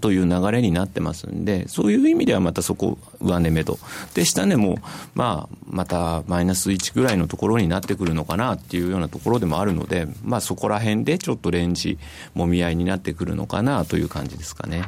[0.00, 3.78] という流れになってますんで、そういう意味ではまたそこ、上値目処。
[4.14, 4.78] で、下値も、
[5.14, 11.98] まあ、またマイナス1ぐらいのところになってくるのかなっていうようなところでもあるので、まあそこら辺でちょっとレンジ、
[12.34, 14.84] もみ合いになってくるのかなという感じですかね。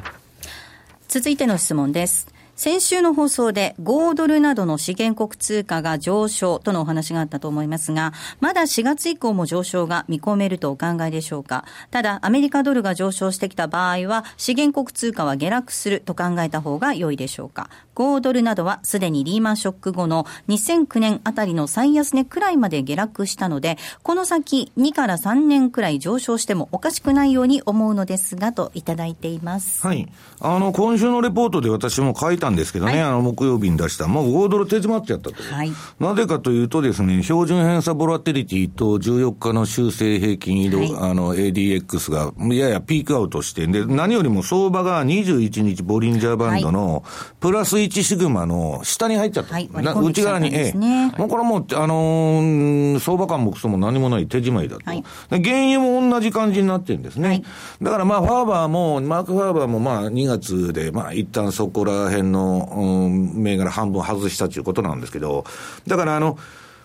[1.07, 2.36] 続いての質問です。
[2.57, 11.65] 先週の放送で5ドルなどの資源国通貨が上昇とのお話があったと思いますが、まだ4月以降も上昇が見込めるとお考えでしょうか？
[11.91, 17.69] ただ、アメリカドルが上昇してきた場合は、資源国通貨は下落すると考えた方が良いでしょうか？
[17.97, 29.85] 5ドルなどはすでにリーマンショック後の2009年あたりの最安値くらいまで下落したので、この先2から3年くらい上昇してもおかしくないように思うのですが、といただいています。
[29.85, 30.07] はい。
[30.39, 35.41] あの、今週のレポートで私も書いたんですけどね、はい、あの、木曜日に出した、もう5ドル手詰まっちゃったと。
[35.41, 35.71] はい。
[35.99, 47.03] なぜかというとですね、標準偏差ボラテリティと14日の修正平均移動、はい、あの、ADX がややピークアウトして、で、何よりも相場が21日ボリンジャーバンドの
[47.39, 49.53] プラス1シグマの下に入っちゃった。
[49.53, 50.77] はい、内側に、ええ。
[51.17, 54.83] もうこれもう、あのー、相場感もクソも何もない手締まいだと。
[54.85, 57.27] はい、原油も同じ感じになってるんですね。
[57.27, 57.43] はい、
[57.81, 65.45] だからまあ、ファーバーも、マーク・ファーバーもまあ、2月で、まあ、一旦そこら辺の、うん、銘柄半分外したということなんですけど、
[65.87, 66.37] だからあの、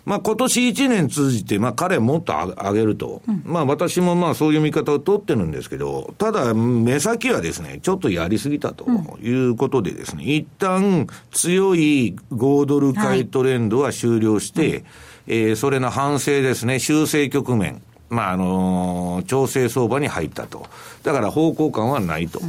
[0.04, 3.22] まあ今年1年通じて、まあ彼もっと上げると。
[3.26, 8.86] うん、まあ私もまあそういう見方を取ってるんですけど、ただ目先はですね、ちょっとやりすぎたと
[9.20, 14.84] いうことでですね、うん、一旦強い5ドル買いトレンドは終了して、はい、
[15.28, 17.82] えー、それの反省ですね、修正局面。
[18.08, 20.66] まああのー、調整相場に入ったと。
[21.02, 22.40] だから方向感はないと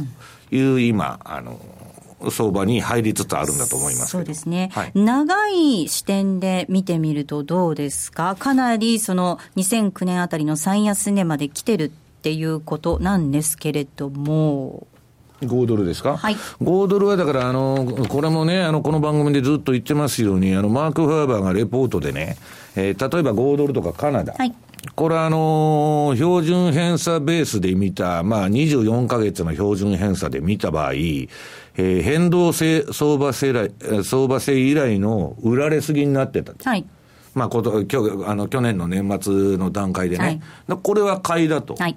[0.50, 1.83] いう今、あのー
[2.30, 11.90] 相場に入りつつあるんだと思いますそうですね、はい、長い視点で見てみるとどうですか、かなりその2009年あたりの最安値まで来てるっ
[12.22, 14.86] ていうことなんですけれども。
[15.42, 16.16] 5ドルですか？
[16.16, 16.36] はい。
[16.62, 22.36] 5ドルはだから、あの、これもね、あの、この番組でずっと言ってますように、あの、マーク・ファーバーがレポートでね、
[22.76, 24.32] えー、例えば5ドルとかカナダ。
[24.32, 24.54] はい。
[24.94, 30.92] これはあのー、標準偏差ベースで見た、まあ24ヶ月の標準偏差で見た場合、
[31.76, 33.70] えー、変動性相場性来、
[34.04, 36.52] 相場性以来の売られすぎになってた。
[36.68, 36.86] はい。
[37.34, 40.24] まあ、こと、今日、あの、去年の年末の段階でね。
[40.68, 41.74] はい、これは買いだと。
[41.74, 41.96] はい。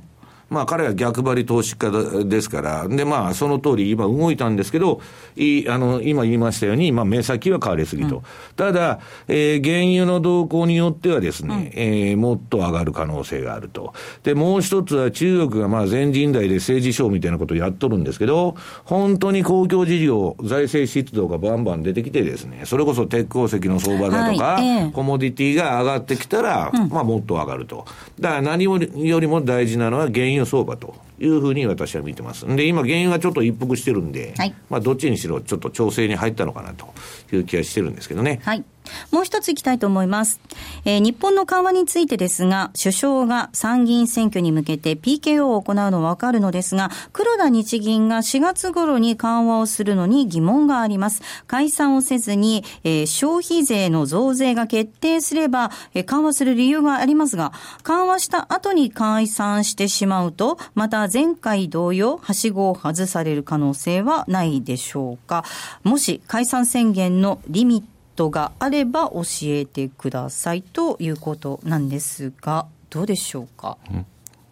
[0.50, 1.92] まあ彼は逆張り投資家
[2.24, 5.02] ですから、でまあその通り今動いたんですけど、
[5.36, 8.18] いあの今言いましたように、まあ目先は変わりすぎと。
[8.18, 8.22] うん、
[8.56, 13.94] ただ、えー、原油の動向によってはですね、うん、えー、もっと上がる可能性があると。
[14.24, 18.56] で、もう一つは中国がまあ全人代で政治ショーみたいなことをやっとるんですけど、
[18.86, 27.86] 本当に公共事業、財政出動がバンバン出てきてですね、それこそ鉄鉱石の相場だとか、はいえー、コモディティが上がってきたら、うん、まあもっと上がると。
[28.20, 32.46] だから何よりも大事なのは原油融相場というふうに私は見てます。
[32.48, 36.94] で、今、原油がちょっと一服してるんで、はい、まあ、どっちにしろ、ちょっと調整に入ったのかなと
[37.36, 38.40] いう気がしてるんですけどね。
[38.44, 38.64] はい。
[39.12, 40.40] もう一ついきたいと思います。
[40.86, 51.22] えー、日本の緩和についてですが、首相が参議院選挙に向けて PKO を行うのはわかるのですが、黒田日銀が4月頃に緩和をするのに疑問があります。
[51.48, 57.54] 解散をせずに、えー、消費税の増税が決定すれば、えー、緩和する理由がありますが、
[57.84, 65.44] 緩和した後に解散してしまうと、また前回同様、はしごを外される可能性はないでしょうか。
[65.84, 73.78] もし解散宣言のリミットトがあれば教えてくださいということなんですが、どうでしょうか？
[73.90, 74.06] うん、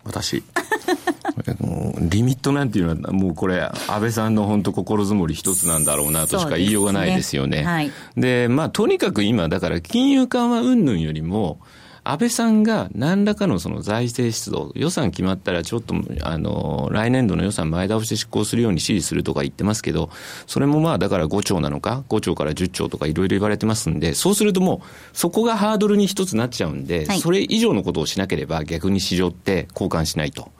[0.05, 0.43] 私
[1.99, 7.57] リミットなんていうのは、もうこれ、安倍さんの本当、心づもり一つなんだろうなとしか言いようがないですよね。
[7.57, 7.63] で、
[8.21, 11.59] ねはい、まあ、とにかく今、だから金融緩和云々よりも、
[12.07, 20.11] 安倍さんが何らかのその財政出動、予算決まったらちょっと、あの、来年度の予算前倒しで執行するように指示するとか言ってますけど、
[20.45, 30.51] それもまあだから5兆なのか、5兆から10兆とかいろいろ言われてますんで、そうするともう、そこがハードルに一つなっちゃうんで、はい、それ以上のことをしなければ逆に市場って交換しないと。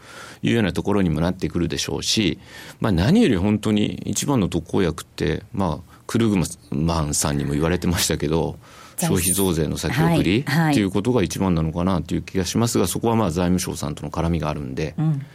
[0.42, 2.38] いうようなところにもなってくるでしょうし、
[2.80, 6.38] まあ、何より本当に一番の特効薬って、まあ、クルグ
[6.70, 8.58] マンさんにも言われてましたけど、
[8.98, 15.26] 消費増税の先送り、はいはい、いうことが一番なのかなという気がしますが、そこはまあ財務省さんとの絡みがあるんで、うん、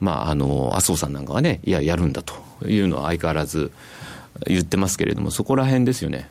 [0.00, 2.34] まあ、あの麻生さんなんかはね、いや、やるんだと
[2.66, 3.72] いうのは相変わらず
[4.46, 6.28] 言ってますけれども、そこら辺ですよね。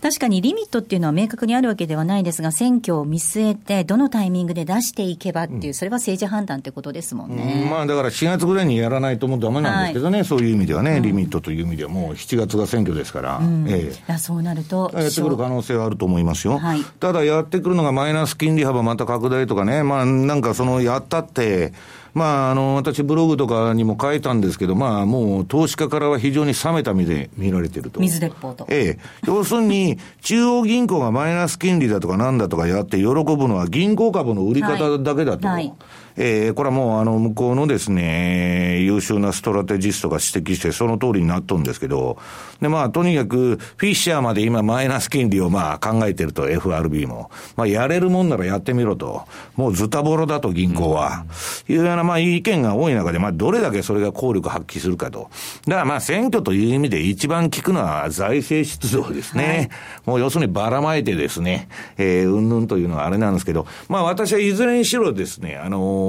[0.00, 7.62] 確かにリミットっていうのは明確にあるわけではないですが、選挙を見据えて、どのタイミングで出していけばっていう、それは政治判断ってことですもんね。
[7.64, 16.58] うん、まあだから4月ぐらいにやらないともうだめなんですけどね、はい、そういう意味ではね、リミットという意味では、もう7月が選挙ですから、うん、ええ、そうなると、やってくる可能性はあると思いますよ。
[16.58, 21.72] はい、ただ、やってくるのがマイナス金利幅また拡大とかね、まあなんかそのやったって、
[22.18, 28.00] まあ、あの、私ブログとかにも書いたんですけど、まあ、もう投資家からは非常に冷めた目で見られてると。
[28.00, 28.66] 水鉄砲と。
[28.68, 29.26] ええ。
[29.26, 33.14] 要するに、中央銀行がマイナス金利だとかなんだとかやって喜ぶ
[33.48, 35.46] のは銀行株の売り方だけだと。
[35.46, 35.72] はいはい
[36.20, 42.18] えー、これはもうあの向こうのですね、優秀なストラテジストが指摘してその通りになっとるんですけど、
[42.60, 47.30] でまあとにかくフィッシャーまで今マイナス金利をまあ考えてると FRB も。
[47.54, 49.22] まあやれるもんならやってみろと。
[49.54, 51.24] もうズタボロだと銀行は。
[51.68, 55.30] いうようなまあ意見が多い中で、まあどれだけそれが効力発揮するかと。
[55.66, 59.44] だからまあ選挙という意味で一番効くのは財政出動ですね。
[59.44, 59.70] はい、
[60.06, 66.07] もう要するにばらまいてですね、えー、うんぬんというのはあれなんですけど、まあ私はいずれにしろですね、あのー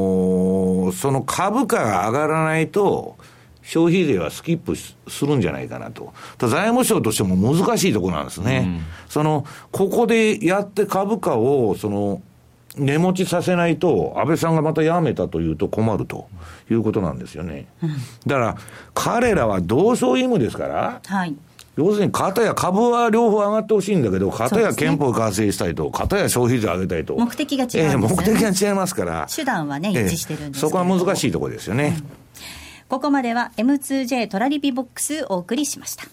[0.94, 3.18] その株価が上がらないと、
[3.70, 6.12] 消費税はスキップするんじゃないかなと。
[6.40, 8.64] 財務省としても難しいところなんですね。
[8.66, 12.22] うん、その、ここでやって株価を、その、
[12.78, 16.28] 値持ちさせないと、安倍さんがまた辞めたというと困ると
[16.72, 17.68] いうことなんですよね。
[17.84, 17.90] うん、
[18.26, 18.58] だから、
[18.96, 21.36] 彼らは同床異夢ですから、はい、
[21.80, 27.16] 要するに、片や株は両方上がってほしいんだけど、片や憲法改正したいと、片や消費税上げたいと。
[27.16, 29.28] 目的が違う、ね、えー、目的が違いますから。
[29.34, 31.96] 手段はね、一致してるんです、えー、そこは難しいところですよね。
[31.98, 32.04] うん、
[32.90, 36.04] ここまでは M2J トラリピボックスお送りしました。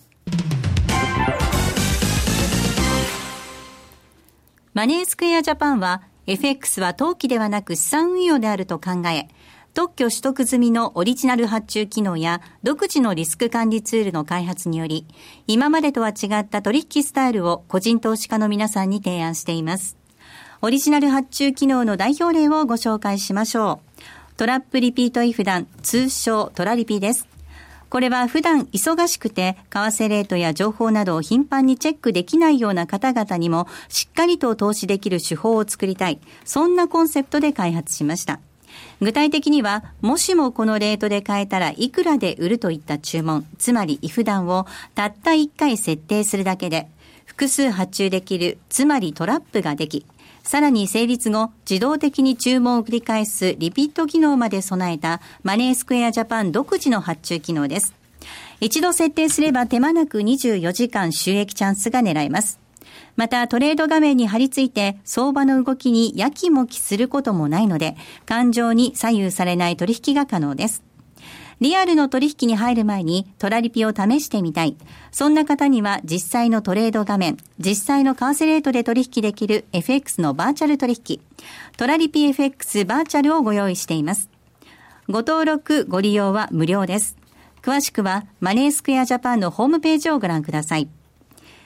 [4.72, 9.28] マネースクエアジャパンは FX は投機ではなく資産運用であると考え、
[9.76, 15.04] 特許取得済みのオリジナル発注機能や独自のリスク管理ツールの開発により、
[15.46, 19.98] 今までとは違った取引スタイルを個人投資家の皆さんに提案しています。
[20.62, 24.00] オリジナル発注機能の代表例をご紹介しましょう。
[24.38, 27.28] トラップリピートイフダン、通称トラリピです。
[27.90, 36.18] これは普段忙しくて、為替レートや情報などを頻繁にチェックできないような方々にも、しっかりと投資できる手法を作りたい。
[36.46, 38.40] そんなコンセプトで開発しました。
[39.00, 46.88] 具体的には、もしもこのレートで買えたらいくらで売るといった注文、つまり if 段をたった1回設定するだけで、
[47.26, 50.06] 複数発注できる、つまりトラップができ、
[50.42, 57.94] さらに成立後、自動的に注文を繰り返すリピット機能まで備えたマネースクエアジャパン独自の発注機能です。
[58.60, 62.65] 一度設定すれば手間なく24時間収益チャンスが狙えます。
[63.16, 67.96] またトレード画面に貼り付いて相場の動きにやきもきすることもないので、
[68.26, 70.82] 感情に左右されない取引が可能です。
[71.58, 74.76] リアルの取引に入る前にトラリピを試してみたい。
[75.10, 81.20] そんな方には実際のトレード画面、実際の為替レートで取引できる FX のバーチャル取引、
[81.78, 84.28] トラリピ FX バーチャルをご用意しています。
[85.08, 87.16] ご登録、ご利用は無料です。
[87.62, 90.88] 詳しくはマネースクエアジャパンのホームページをご覧ください。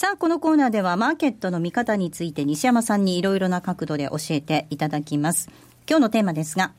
[0.00, 5.50] さあ、このコーナーではマーケットの見方について西山さんにいろいろな角度で教えていただきます。
[5.90, 6.70] 今日のテーマですが、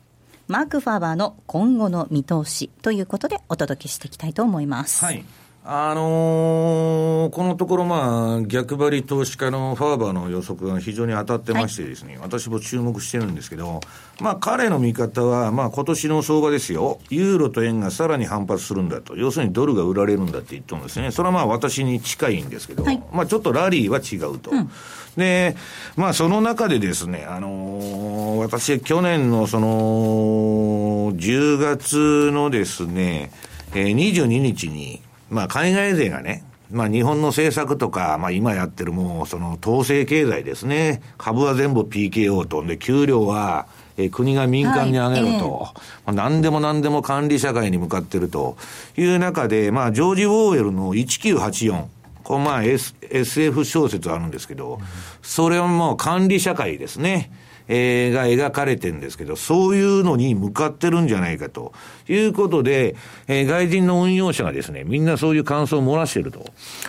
[0.47, 5.03] マーク・ファーバーの今後の見通しということでお届けしていきたいと思います。
[5.03, 5.25] はい。
[5.65, 13.81] あのー、このところ、まあ、逆張り投資家のファーバーの予測が非常に当たってましてですね、はい、私も注目してるんですけど、
[14.21, 21.11] まあ、彼の見方は、まあ、今年の相場ですよ、ユーロと円がさらに反発するんだと、要するにドルが売られるんだって言ったんですね。
[21.11, 24.51] それはまあ、私に近いんですけど、はい、まあ、ちょっとラリーは違うと。
[24.51, 24.71] うん。
[25.17, 25.57] で、
[25.97, 33.31] まあ、その中でですね、あのー、私、去年のその、10月のですね、
[33.73, 41.01] えー、22日に、まあ、海外勢がね、まあ、日本の政策とか、まあ、今やってるもう、その、統制経済ですね。
[41.17, 42.63] 株は全部 PKO と。
[42.63, 43.67] で、給料は、
[43.97, 48.55] え国が民間に上げると、はいえまあ、何でも何でも管理社会に向かってると
[48.97, 51.85] いう中で、まあ、ジョージ・ウォーエルの1984、
[52.23, 54.79] これまあ、S、SF 小説あるんですけど、
[55.21, 57.31] それはもう管理社会ですね。
[57.71, 61.71] えー、が描かれてるんですけど、そういうのに向かってるんじゃないかと。
[62.09, 62.95] いうことで、
[63.27, 66.43] えー、外人の運用者がですね、みんなそういう感想を漏らしていると。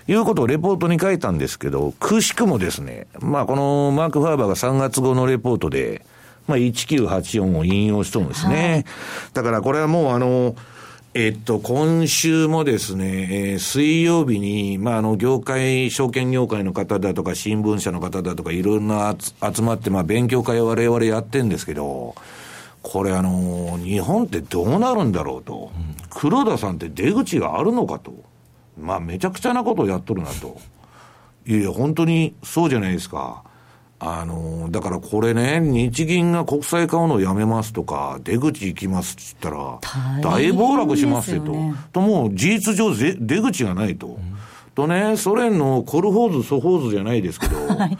[0.09, 6.05] いうことをレポートに書いたんですけど、くしくもですね、まあこのマーク・ファーバーが3月後のレポートで、
[6.49, 8.73] まあ1984を引用しとるんですね。
[8.73, 8.85] はい、
[9.35, 10.57] だからこれはもうあの、
[11.13, 22.15] えっと、今週もですね、えー、水曜日に、まあ、あの、業界、証券業界の方だとか、新聞社の方だとか、いろんな集まって、まあ、勉強会を我々やってんですけど、
[22.83, 25.73] これあの、日本ってどうなるんだろうと。
[25.75, 28.15] うん、黒田さんって出口があるのかと。
[28.79, 30.61] まあ、めちゃくちゃなことをやっとるなと。
[31.45, 33.43] いやいや、本当にそうじゃないですか。
[34.03, 41.55] あの、だからこれね、日銀が国債買うのをやめますとか、出口行きますって言ったら、大暴落しますよと。
[41.93, 44.07] と、もう事実上出口がないと。
[44.07, 44.19] うん、
[44.75, 47.99] とね、ソ連のコルホーズ、ソホーズじゃないですけど、 はい、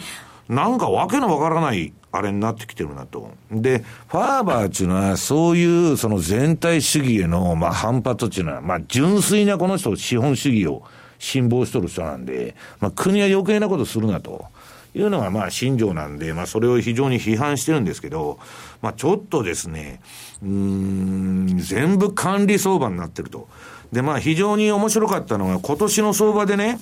[0.49, 3.33] なんかわけのわからないあれになってきてるなと。
[3.51, 10.83] で、ファーバーっていうのは、そういうその全体主義への、まあ、反発っていうのは、まあ、純粋なこの人、資本主義を
[11.19, 14.47] 辛抱しとる人なんで、まあ、国は余計なことするなと。
[14.95, 18.39] いうのがまあ信条なんで、まあそれを非常に批判してるんですけど、
[18.83, 20.01] まあちょっとですね、
[20.43, 23.49] うん、全部管理相場になってると。
[23.93, 26.79] でまあ非常に面白かったのが今年の相場でね、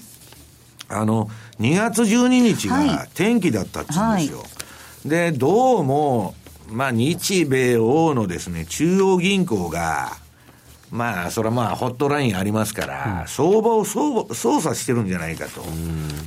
[0.88, 1.28] あの、
[1.60, 4.38] 2月12日が天気だったっつうんですよ。
[4.38, 4.44] は
[5.04, 6.34] い、で、どうも、
[6.70, 10.16] まあ日米欧のですね、中央銀行が、
[10.90, 15.62] まあ、それはまあ、ホットラインありますから、うん、相場を操作してるんじゃないかと、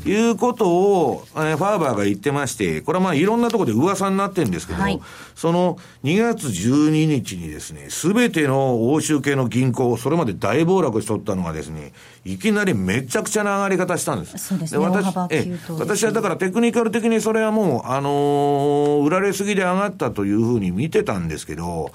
[0.07, 5.01] いうことを、えー、ファーバーが言ってまして、これはまあ、いろんなところで噂になってるんですけど、はい、
[5.35, 11.93] その2月12日にですね、すべての欧州系の銀行、それまで大暴落しとったのがですね、
[12.23, 14.37] いきなりめちゃくちゃな上がり方したんです。
[14.37, 14.79] そうですね。
[14.79, 21.91] 私え私はだからテクニカル的にそれはもう、あのー、売られすぎで上がったというふうに見てたんですけど、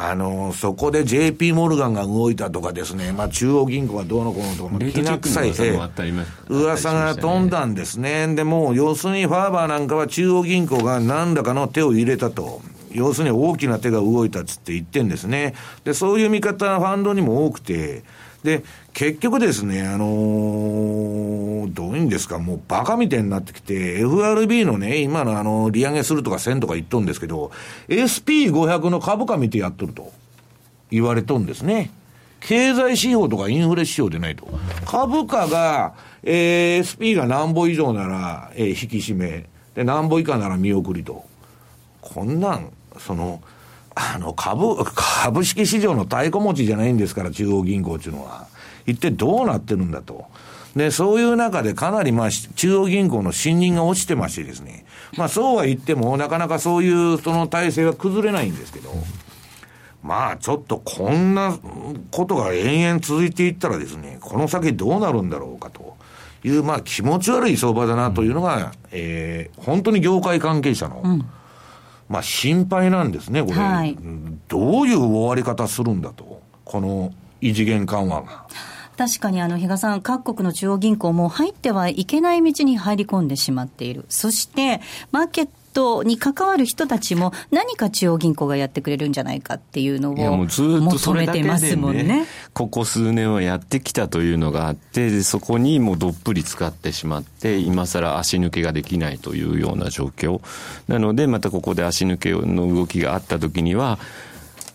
[0.00, 5.52] あの、そこで JP モルガンが動いたとかですね、まあ中央銀行がどうのこうのとか、もきな臭い、
[6.48, 8.32] 噂が飛んだんですね。
[8.36, 12.62] で、もう要するにファーバーなんかは中央銀行が何らかの手を入れたと。
[12.92, 15.54] 要するに大きな手が動いたっつって言ってんですね。
[15.82, 18.04] で、そういう見方、ファンドにも多くて、
[18.42, 18.62] で、
[18.92, 27.50] 結局ですね、あのー、どういうんですか、もうバカみたいになってきて、FRB のね、今のあの、利上げするとか1000とか言っとるんですけど、
[27.88, 30.12] SP500 の株価見てやっとると
[30.90, 31.90] 言われとんですね。
[32.40, 34.48] 経済指標とかインフレ指標でないと。
[34.86, 39.46] 株価が、えー、SP が何歩以上なら、えー、引き締め。
[39.74, 41.24] で、何歩以下なら見送りと。
[42.00, 43.42] こんなん、その、
[44.00, 48.46] あの、株、株式市場の太鼓持ちじゃないんですから、中央銀行っていうのは。
[48.86, 50.26] 一体どうなってるんだと。
[50.76, 54.84] で、そういう中でかなりまあ、中央銀行の信任が落ちてましてですね。
[55.16, 58.94] まあ、そうは言っても、なかなかそういうその体制は崩れないんですけど、
[60.02, 61.58] まあ、ちょっとこんな
[62.12, 65.96] ことが延々続いていったらですね、この先どうなるんだろうかと
[66.44, 71.24] いう、まあ、気持ち悪い相場だなというのが、えー、本当に業界関係者の、うん
[72.08, 73.54] まあ心配なんですね、これ。
[73.54, 73.96] はい、
[74.48, 76.40] どういう終わり方するんだと。
[76.64, 78.46] この異次元緩和が。
[78.96, 84.80] 確かにあの比嘉さん、各国の中央銀行も入ってはいけない道に入り込んでしまっている、そして
[85.12, 85.48] マーケッ
[85.78, 92.02] トに関わる人たちも、何か中央銀行がやってくれるんじゃないかっていうのを求めてますもんね。
[92.02, 100.40] ねここ数年はやってきたというのがあって、そこにもうどっぷり使ってしまって、今更足抜けができないというような状況。
[100.88, 104.00] なので、またここで足抜けの動きがあったときには、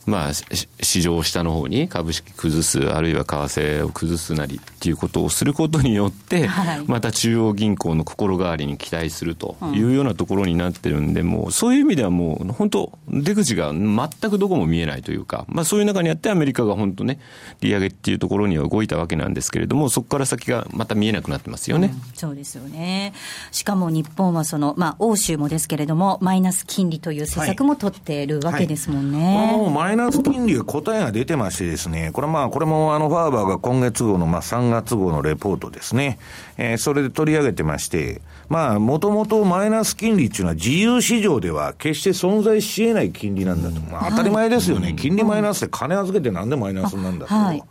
[0.06, 0.32] まあ、
[0.82, 17.22] 市場下の方に株式崩す、あるいは為替を崩すなりっていうことをすることによって、はい、また中央銀行の心変わりに期待するというようなところになってるんで、うん、もうそういう意味ではもう本当、出口が全くどこも見えないというか、まあそういう中にあってアメリカが本当ね、
[17.62, 21.94] 利上げっていうところには動いたわけなんですけれども、そこから先がまた見えなくなってますよね。
[21.94, 23.14] うん、そうですよね。
[23.54, 29.18] しかも日本はその、まあ欧州もですけれども、マイナス金利という政策も取っているわけですもんね。
[29.18, 36.20] はいはいイナス金利が答えが出てましてですね、これまあ、これもあの、ファーバーが今月号のまあ3月号のレポートですね、
[36.58, 43.80] えー、それで取り上げてまして、まあ、もともとマイナス金利っていうのは自由市場では決して存在し得ない金利なんだと。
[43.82, 44.94] まあ、当たり前ですよね。
[44.98, 47.34] 金利マイナスで金預けてなんでマイナスなんだと。
[47.34, 47.64] はい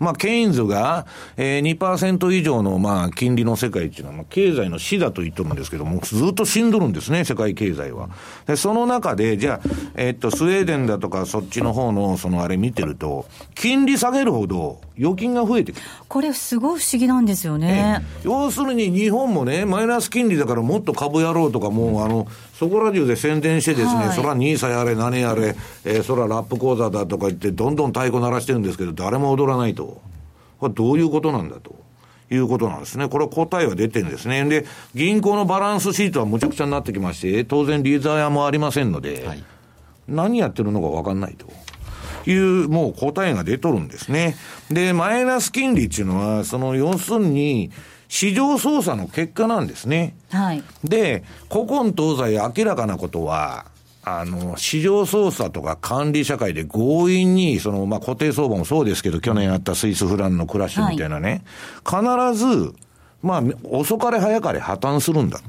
[0.00, 1.06] まあ、ケインズが、
[1.36, 8.08] えー、2%以上の、まあ、金利の世界っていうのは、まあ、経済の死だと言ってるんですけども、ずっと死んどるんですね、世界経済は。
[8.46, 15.82] で、その中で、じゃあ、えー、っと、スウェーデンだとか、そっちの方の、そのあれ見てると、金利下げるほど、預金が増えてくる。
[16.08, 30.00] これ、すごい不思議なんですよね、え要するに、日本もね、マイナス金利だからもっと株やろうとか、もう、あの、そこら中で宣伝してですね、はい、そらニーサやれ、何やれ、えー、そらラップ講座だとか言って、どんどん太鼓鳴らしてるんですけど、誰も踊らないと。
[30.58, 31.74] これどういうことなんだと。
[32.32, 33.08] いうことなんですね。
[33.08, 34.44] これは答えは出てるんですね。
[34.44, 39.42] で、銀行のバランスシートはむちゃくちゃになってきまして、当然リーザー屋もありませんので、はい、
[40.06, 41.48] 何やってるのか分かんないと
[42.26, 44.36] いう、もう答えが出とるんですね。
[44.70, 47.70] で、マイナス金利っていうのは、その要するに、
[48.08, 50.16] 市場操作の結果なんですね。
[50.30, 50.64] はい。
[50.82, 53.66] で、古今東西明らかなことは、
[54.02, 61.44] あの、市場操作とか管理社会で強引に、その、まあ、固定相場もそうですけど、去年あったスイスフランのクラッシュみたいなね、
[61.84, 62.74] はい、必ず、
[63.22, 65.44] まあ、遅かれ早かれ破綻するんだと。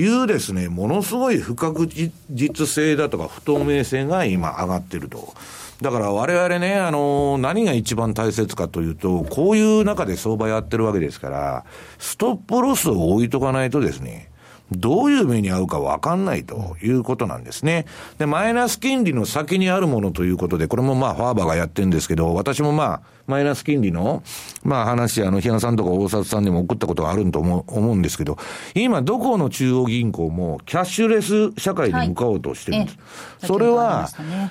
[0.00, 1.88] いうですね、ものすごい不確
[2.30, 5.34] 実性だとか不透明性が今上がってると。
[5.82, 11.64] だから我々ね、あの、何が一番大切かというと、こういう中で相場やってるわけですから、
[11.98, 14.31] ストップロスを置いとかないとですね、
[14.72, 17.86] どういう目に遭うか分かんないということなんですね。
[18.18, 24.22] で、マイナス金利の先にあるものということで、これもまあ、ファーバーがやってるんですけど、私もまあ、マイナス金利の、
[24.64, 28.36] まあ話、あの、日野さんとか大里さんにも送ったことがあると思う思うんですけど、
[28.74, 32.98] 今、どこの中央銀行もキャッシュレス社会に向かおうとしてるんです。
[32.98, 33.02] は
[33.44, 34.08] い、それは、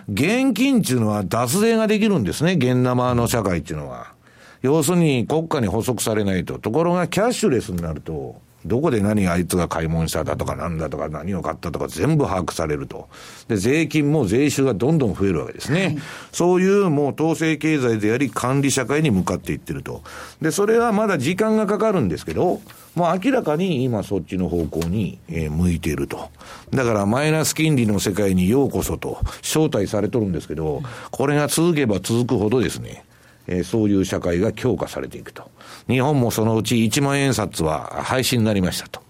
[0.09, 4.13] 現金っていうのは脱税ができるんですね、現生の社会っていうのは。
[4.61, 6.59] 要するに国家に補足されないと。
[6.59, 13.09] ところがキャッシュレスになると、どこで何あいつが買い物しただとかなんだとか何を買ったとか全部把握されると。
[13.47, 15.85] で、税金も税収がどんどん増えるわけですね。
[15.85, 15.97] はい、
[16.31, 20.03] そういうもう統制経済であり管理社会に向かっていってると。
[20.41, 22.61] で、それはまだ時間がかかるんですけど、
[22.95, 26.29] もう明らかに今そっちの方向に、えー、向いていると。
[26.71, 33.05] だからマイナス金利の世界にようこそと招待されとるんですけど、これが続けば続くほどですね、
[33.47, 35.50] えー、そういう社会が強化されていくと。
[35.87, 39.01] 日本もそのうち1万円札は廃止になりましたと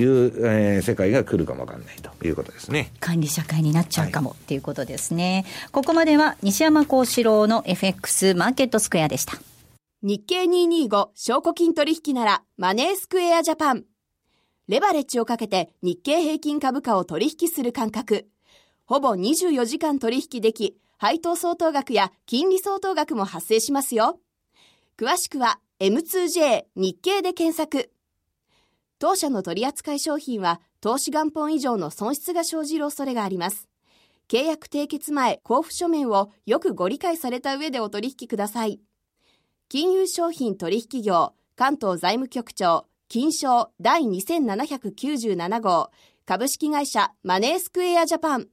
[0.00, 2.92] いう、えー、世界が来るかもわかんないということですね。
[3.00, 5.44] 管理社会になっちゃうかも、はい、っていうことですね。
[5.72, 9.34] ここまでは西山幸四郎の FX マーケットスクエアでした。
[10.02, 13.84] 日経225証拠金取引ならマネースクエアジャパン。
[14.68, 18.28] レバレッジをかけて日経平均株価を取引する感覚。
[18.84, 24.18] ほぼ24時間取引でき、配当相当額や金利相当額も発生しますよ。
[24.98, 27.92] 詳しくは M2J 日経で検索。
[28.98, 33.68] 当社の取扱い商品は投資元本以上の損失が生じる恐れがあります。
[34.28, 38.80] 契約締結前交付書面をよくご理解された上でお取引ください。
[39.68, 45.90] 金融商品取引業関東財務局長金賞第2797号
[46.26, 48.48] 株式会社マネースクエアジャパン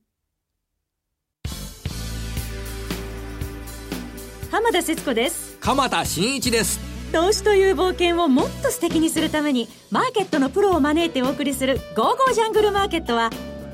[4.51, 13.29] 浜田節子です鎌田新一です投資という冒険をもっと素敵にするためにマーケットのプロを招いてお送りする「ゴーゴージャングルマーケット」は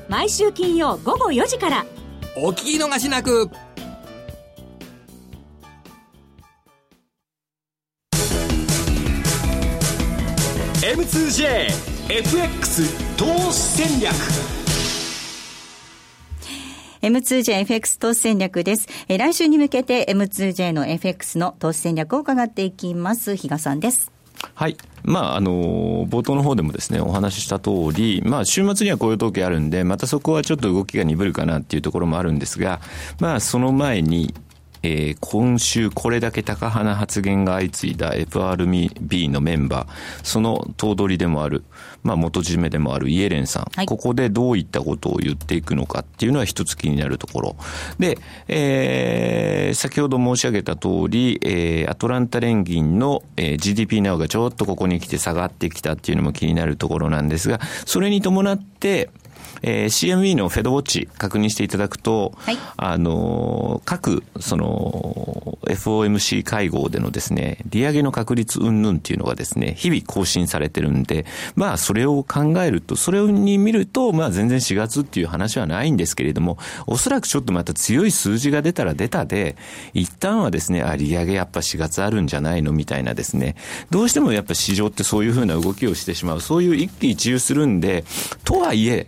[0.08, 1.84] 毎週金曜午後4時から。
[2.36, 3.50] お聞き逃しなく。
[10.82, 14.61] M2JFX 投資戦略
[17.02, 18.88] M2JFX 投資戦略です。
[19.08, 23.34] え来週に向けて M2J の FX の投資戦略を伺っていきます。
[23.34, 24.12] 比嘉さんです。
[24.54, 24.76] はい。
[25.02, 32.80] まあ、あの、冒頭の方でもですね、お話しした通り、まあ、週末には雇用統計あるんで、またそこはちょっと動きが鈍るかなっていうところもあるんですが、
[33.18, 34.34] まあ、その前に、
[34.82, 39.88] えー、今週これだけ高派発言が相次いだ FRB のメンバー、
[40.22, 41.64] その頭取でもある、
[42.02, 47.56] まあ、元締めでもあるイエレンさん、はい、ここでどういったことを言っていくのかっていうのは一つ気になるところ。
[47.98, 48.18] で、
[48.48, 59.10] えー、先ほど申し上げた通り、えー、アトランタ連銀の、えー、GDP ナウがちょっとここに来て下がってきたっていうのも気になるところなんですが、それに伴って、
[59.62, 79.56] えー、CME のフェドウォッチ確認していただくと、はい、あの、各、その、FOMC 会合でのですね、利上げの確率云々っていうのがですね、日々更新されてるんで、まあ、それを考えると、それに見ると、まあ、全然4月っていう話はないんですけれども、おそらくちょっとまた強い数字が出たら出たで、
[79.94, 83.56] 一旦はですね、あ、利上げやっぱ4月あるんじゃないのみたいなですね、
[83.90, 88.04] どうしてもやっぱ市場ってそういうふうな動きをしてしまう、そういう一喜一憂するんで、
[88.44, 89.06] とはいえ、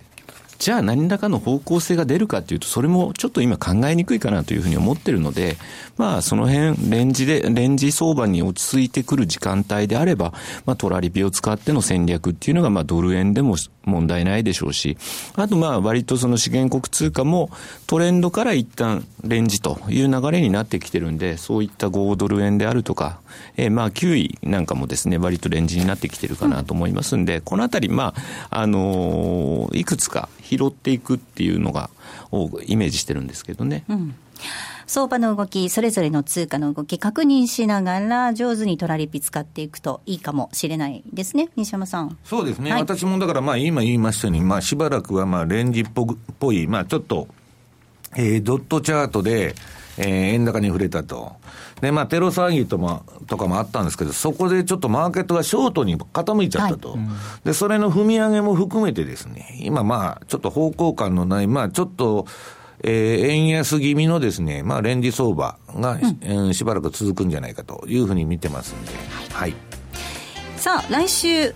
[0.59, 5.57] じゃあ何らかの方向性が出るかというと、それもちょっと今考えにくいかなというふうに思ってるので、
[5.97, 10.33] まあその辺、レンジで、レンジ相場に落ち着いてくる時間帯であれば、
[10.67, 14.97] まあトラリピを使っての戦略っていうのが、まあドル円でも問題ないでしょうし、
[15.37, 17.51] あとまあ割とその資源国通貨も
[17.87, 23.21] トレンドから一旦レンジという流れになってきてるんで、そういった5ドル円であるとか、
[23.57, 28.15] えー、まあ9位なんかもですね、割とレンジになってきてるかなと思いますんで、このあたりま
[28.51, 31.91] あ、あのー、いくつか拾っていくっていうのが、
[32.31, 33.85] をイメージしてるんですけどね。
[33.89, 34.15] うん
[34.87, 42.19] 相場の動き、それぞれの通貨の動き、確認しながら、上手にトラリピ使っていくといいかもしれないですね、西山さん。
[42.25, 45.85] そうですね、はい、私もだから、まあ、今言いましたように、まあ、しばらくはまあレンジっ
[46.39, 47.29] ぽい、まあ、ちょっと、
[48.17, 49.55] えー、ドットチャートで、
[49.99, 51.32] えー、円高に触れたと。
[51.80, 56.92] で、まあ、テロ騒ぎとも、とかもあったんですけど、そこでちょっとマーケットがショートに傾いちゃったと。
[56.92, 56.99] はい
[57.45, 62.26] で、それの踏み上げも含めてですね、今まあ、ちょっと方向感のない、まあ、ちょっと、
[62.82, 68.92] えー、円安気味のですね、まあ、レンジ相場が、うん、しばらく続くんじゃないかというふうに見てますんで、
[69.32, 69.55] はい。
[70.57, 71.55] さあ、来週、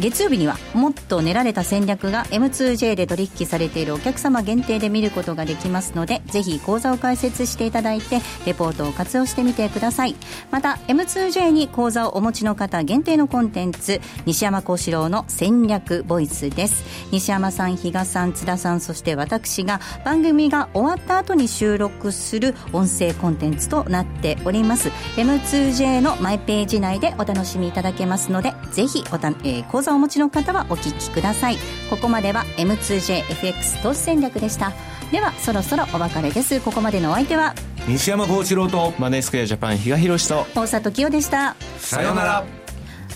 [0.00, 10.14] 月曜日にはもっと練られた戦略が M2J で取引されているお客様限定で見ることができますのでぜひ講座を開設していただいてレポートを活用してみてください。
[10.50, 16.84] また M2J に講座をお持ちの方限定のコンテンツ西山幸四郎の戦略ボイスです。
[17.10, 24.90] 西山さん比嘉さん津田さんそして私が番組が終わった後に収録する音声コンテンツとなっております。
[25.16, 31.56] M2J のマイページ内でお楽しみいただけますのでぜひおた、えー、講座座をお持ちの方はお聞きください。
[31.90, 34.72] ここまでは M2JFX 投資戦略でした。
[35.10, 36.60] ではそろそろお別れです。
[36.60, 37.54] ここまでのお相手は
[37.86, 41.56] 西山幸四郎とマネースクエアジャパン比嘉宏と大里清でした。
[41.78, 42.44] さようなら。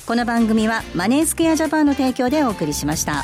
[0.06, 3.22] この番組はマネースクエアジャパンの提供でお送りしました。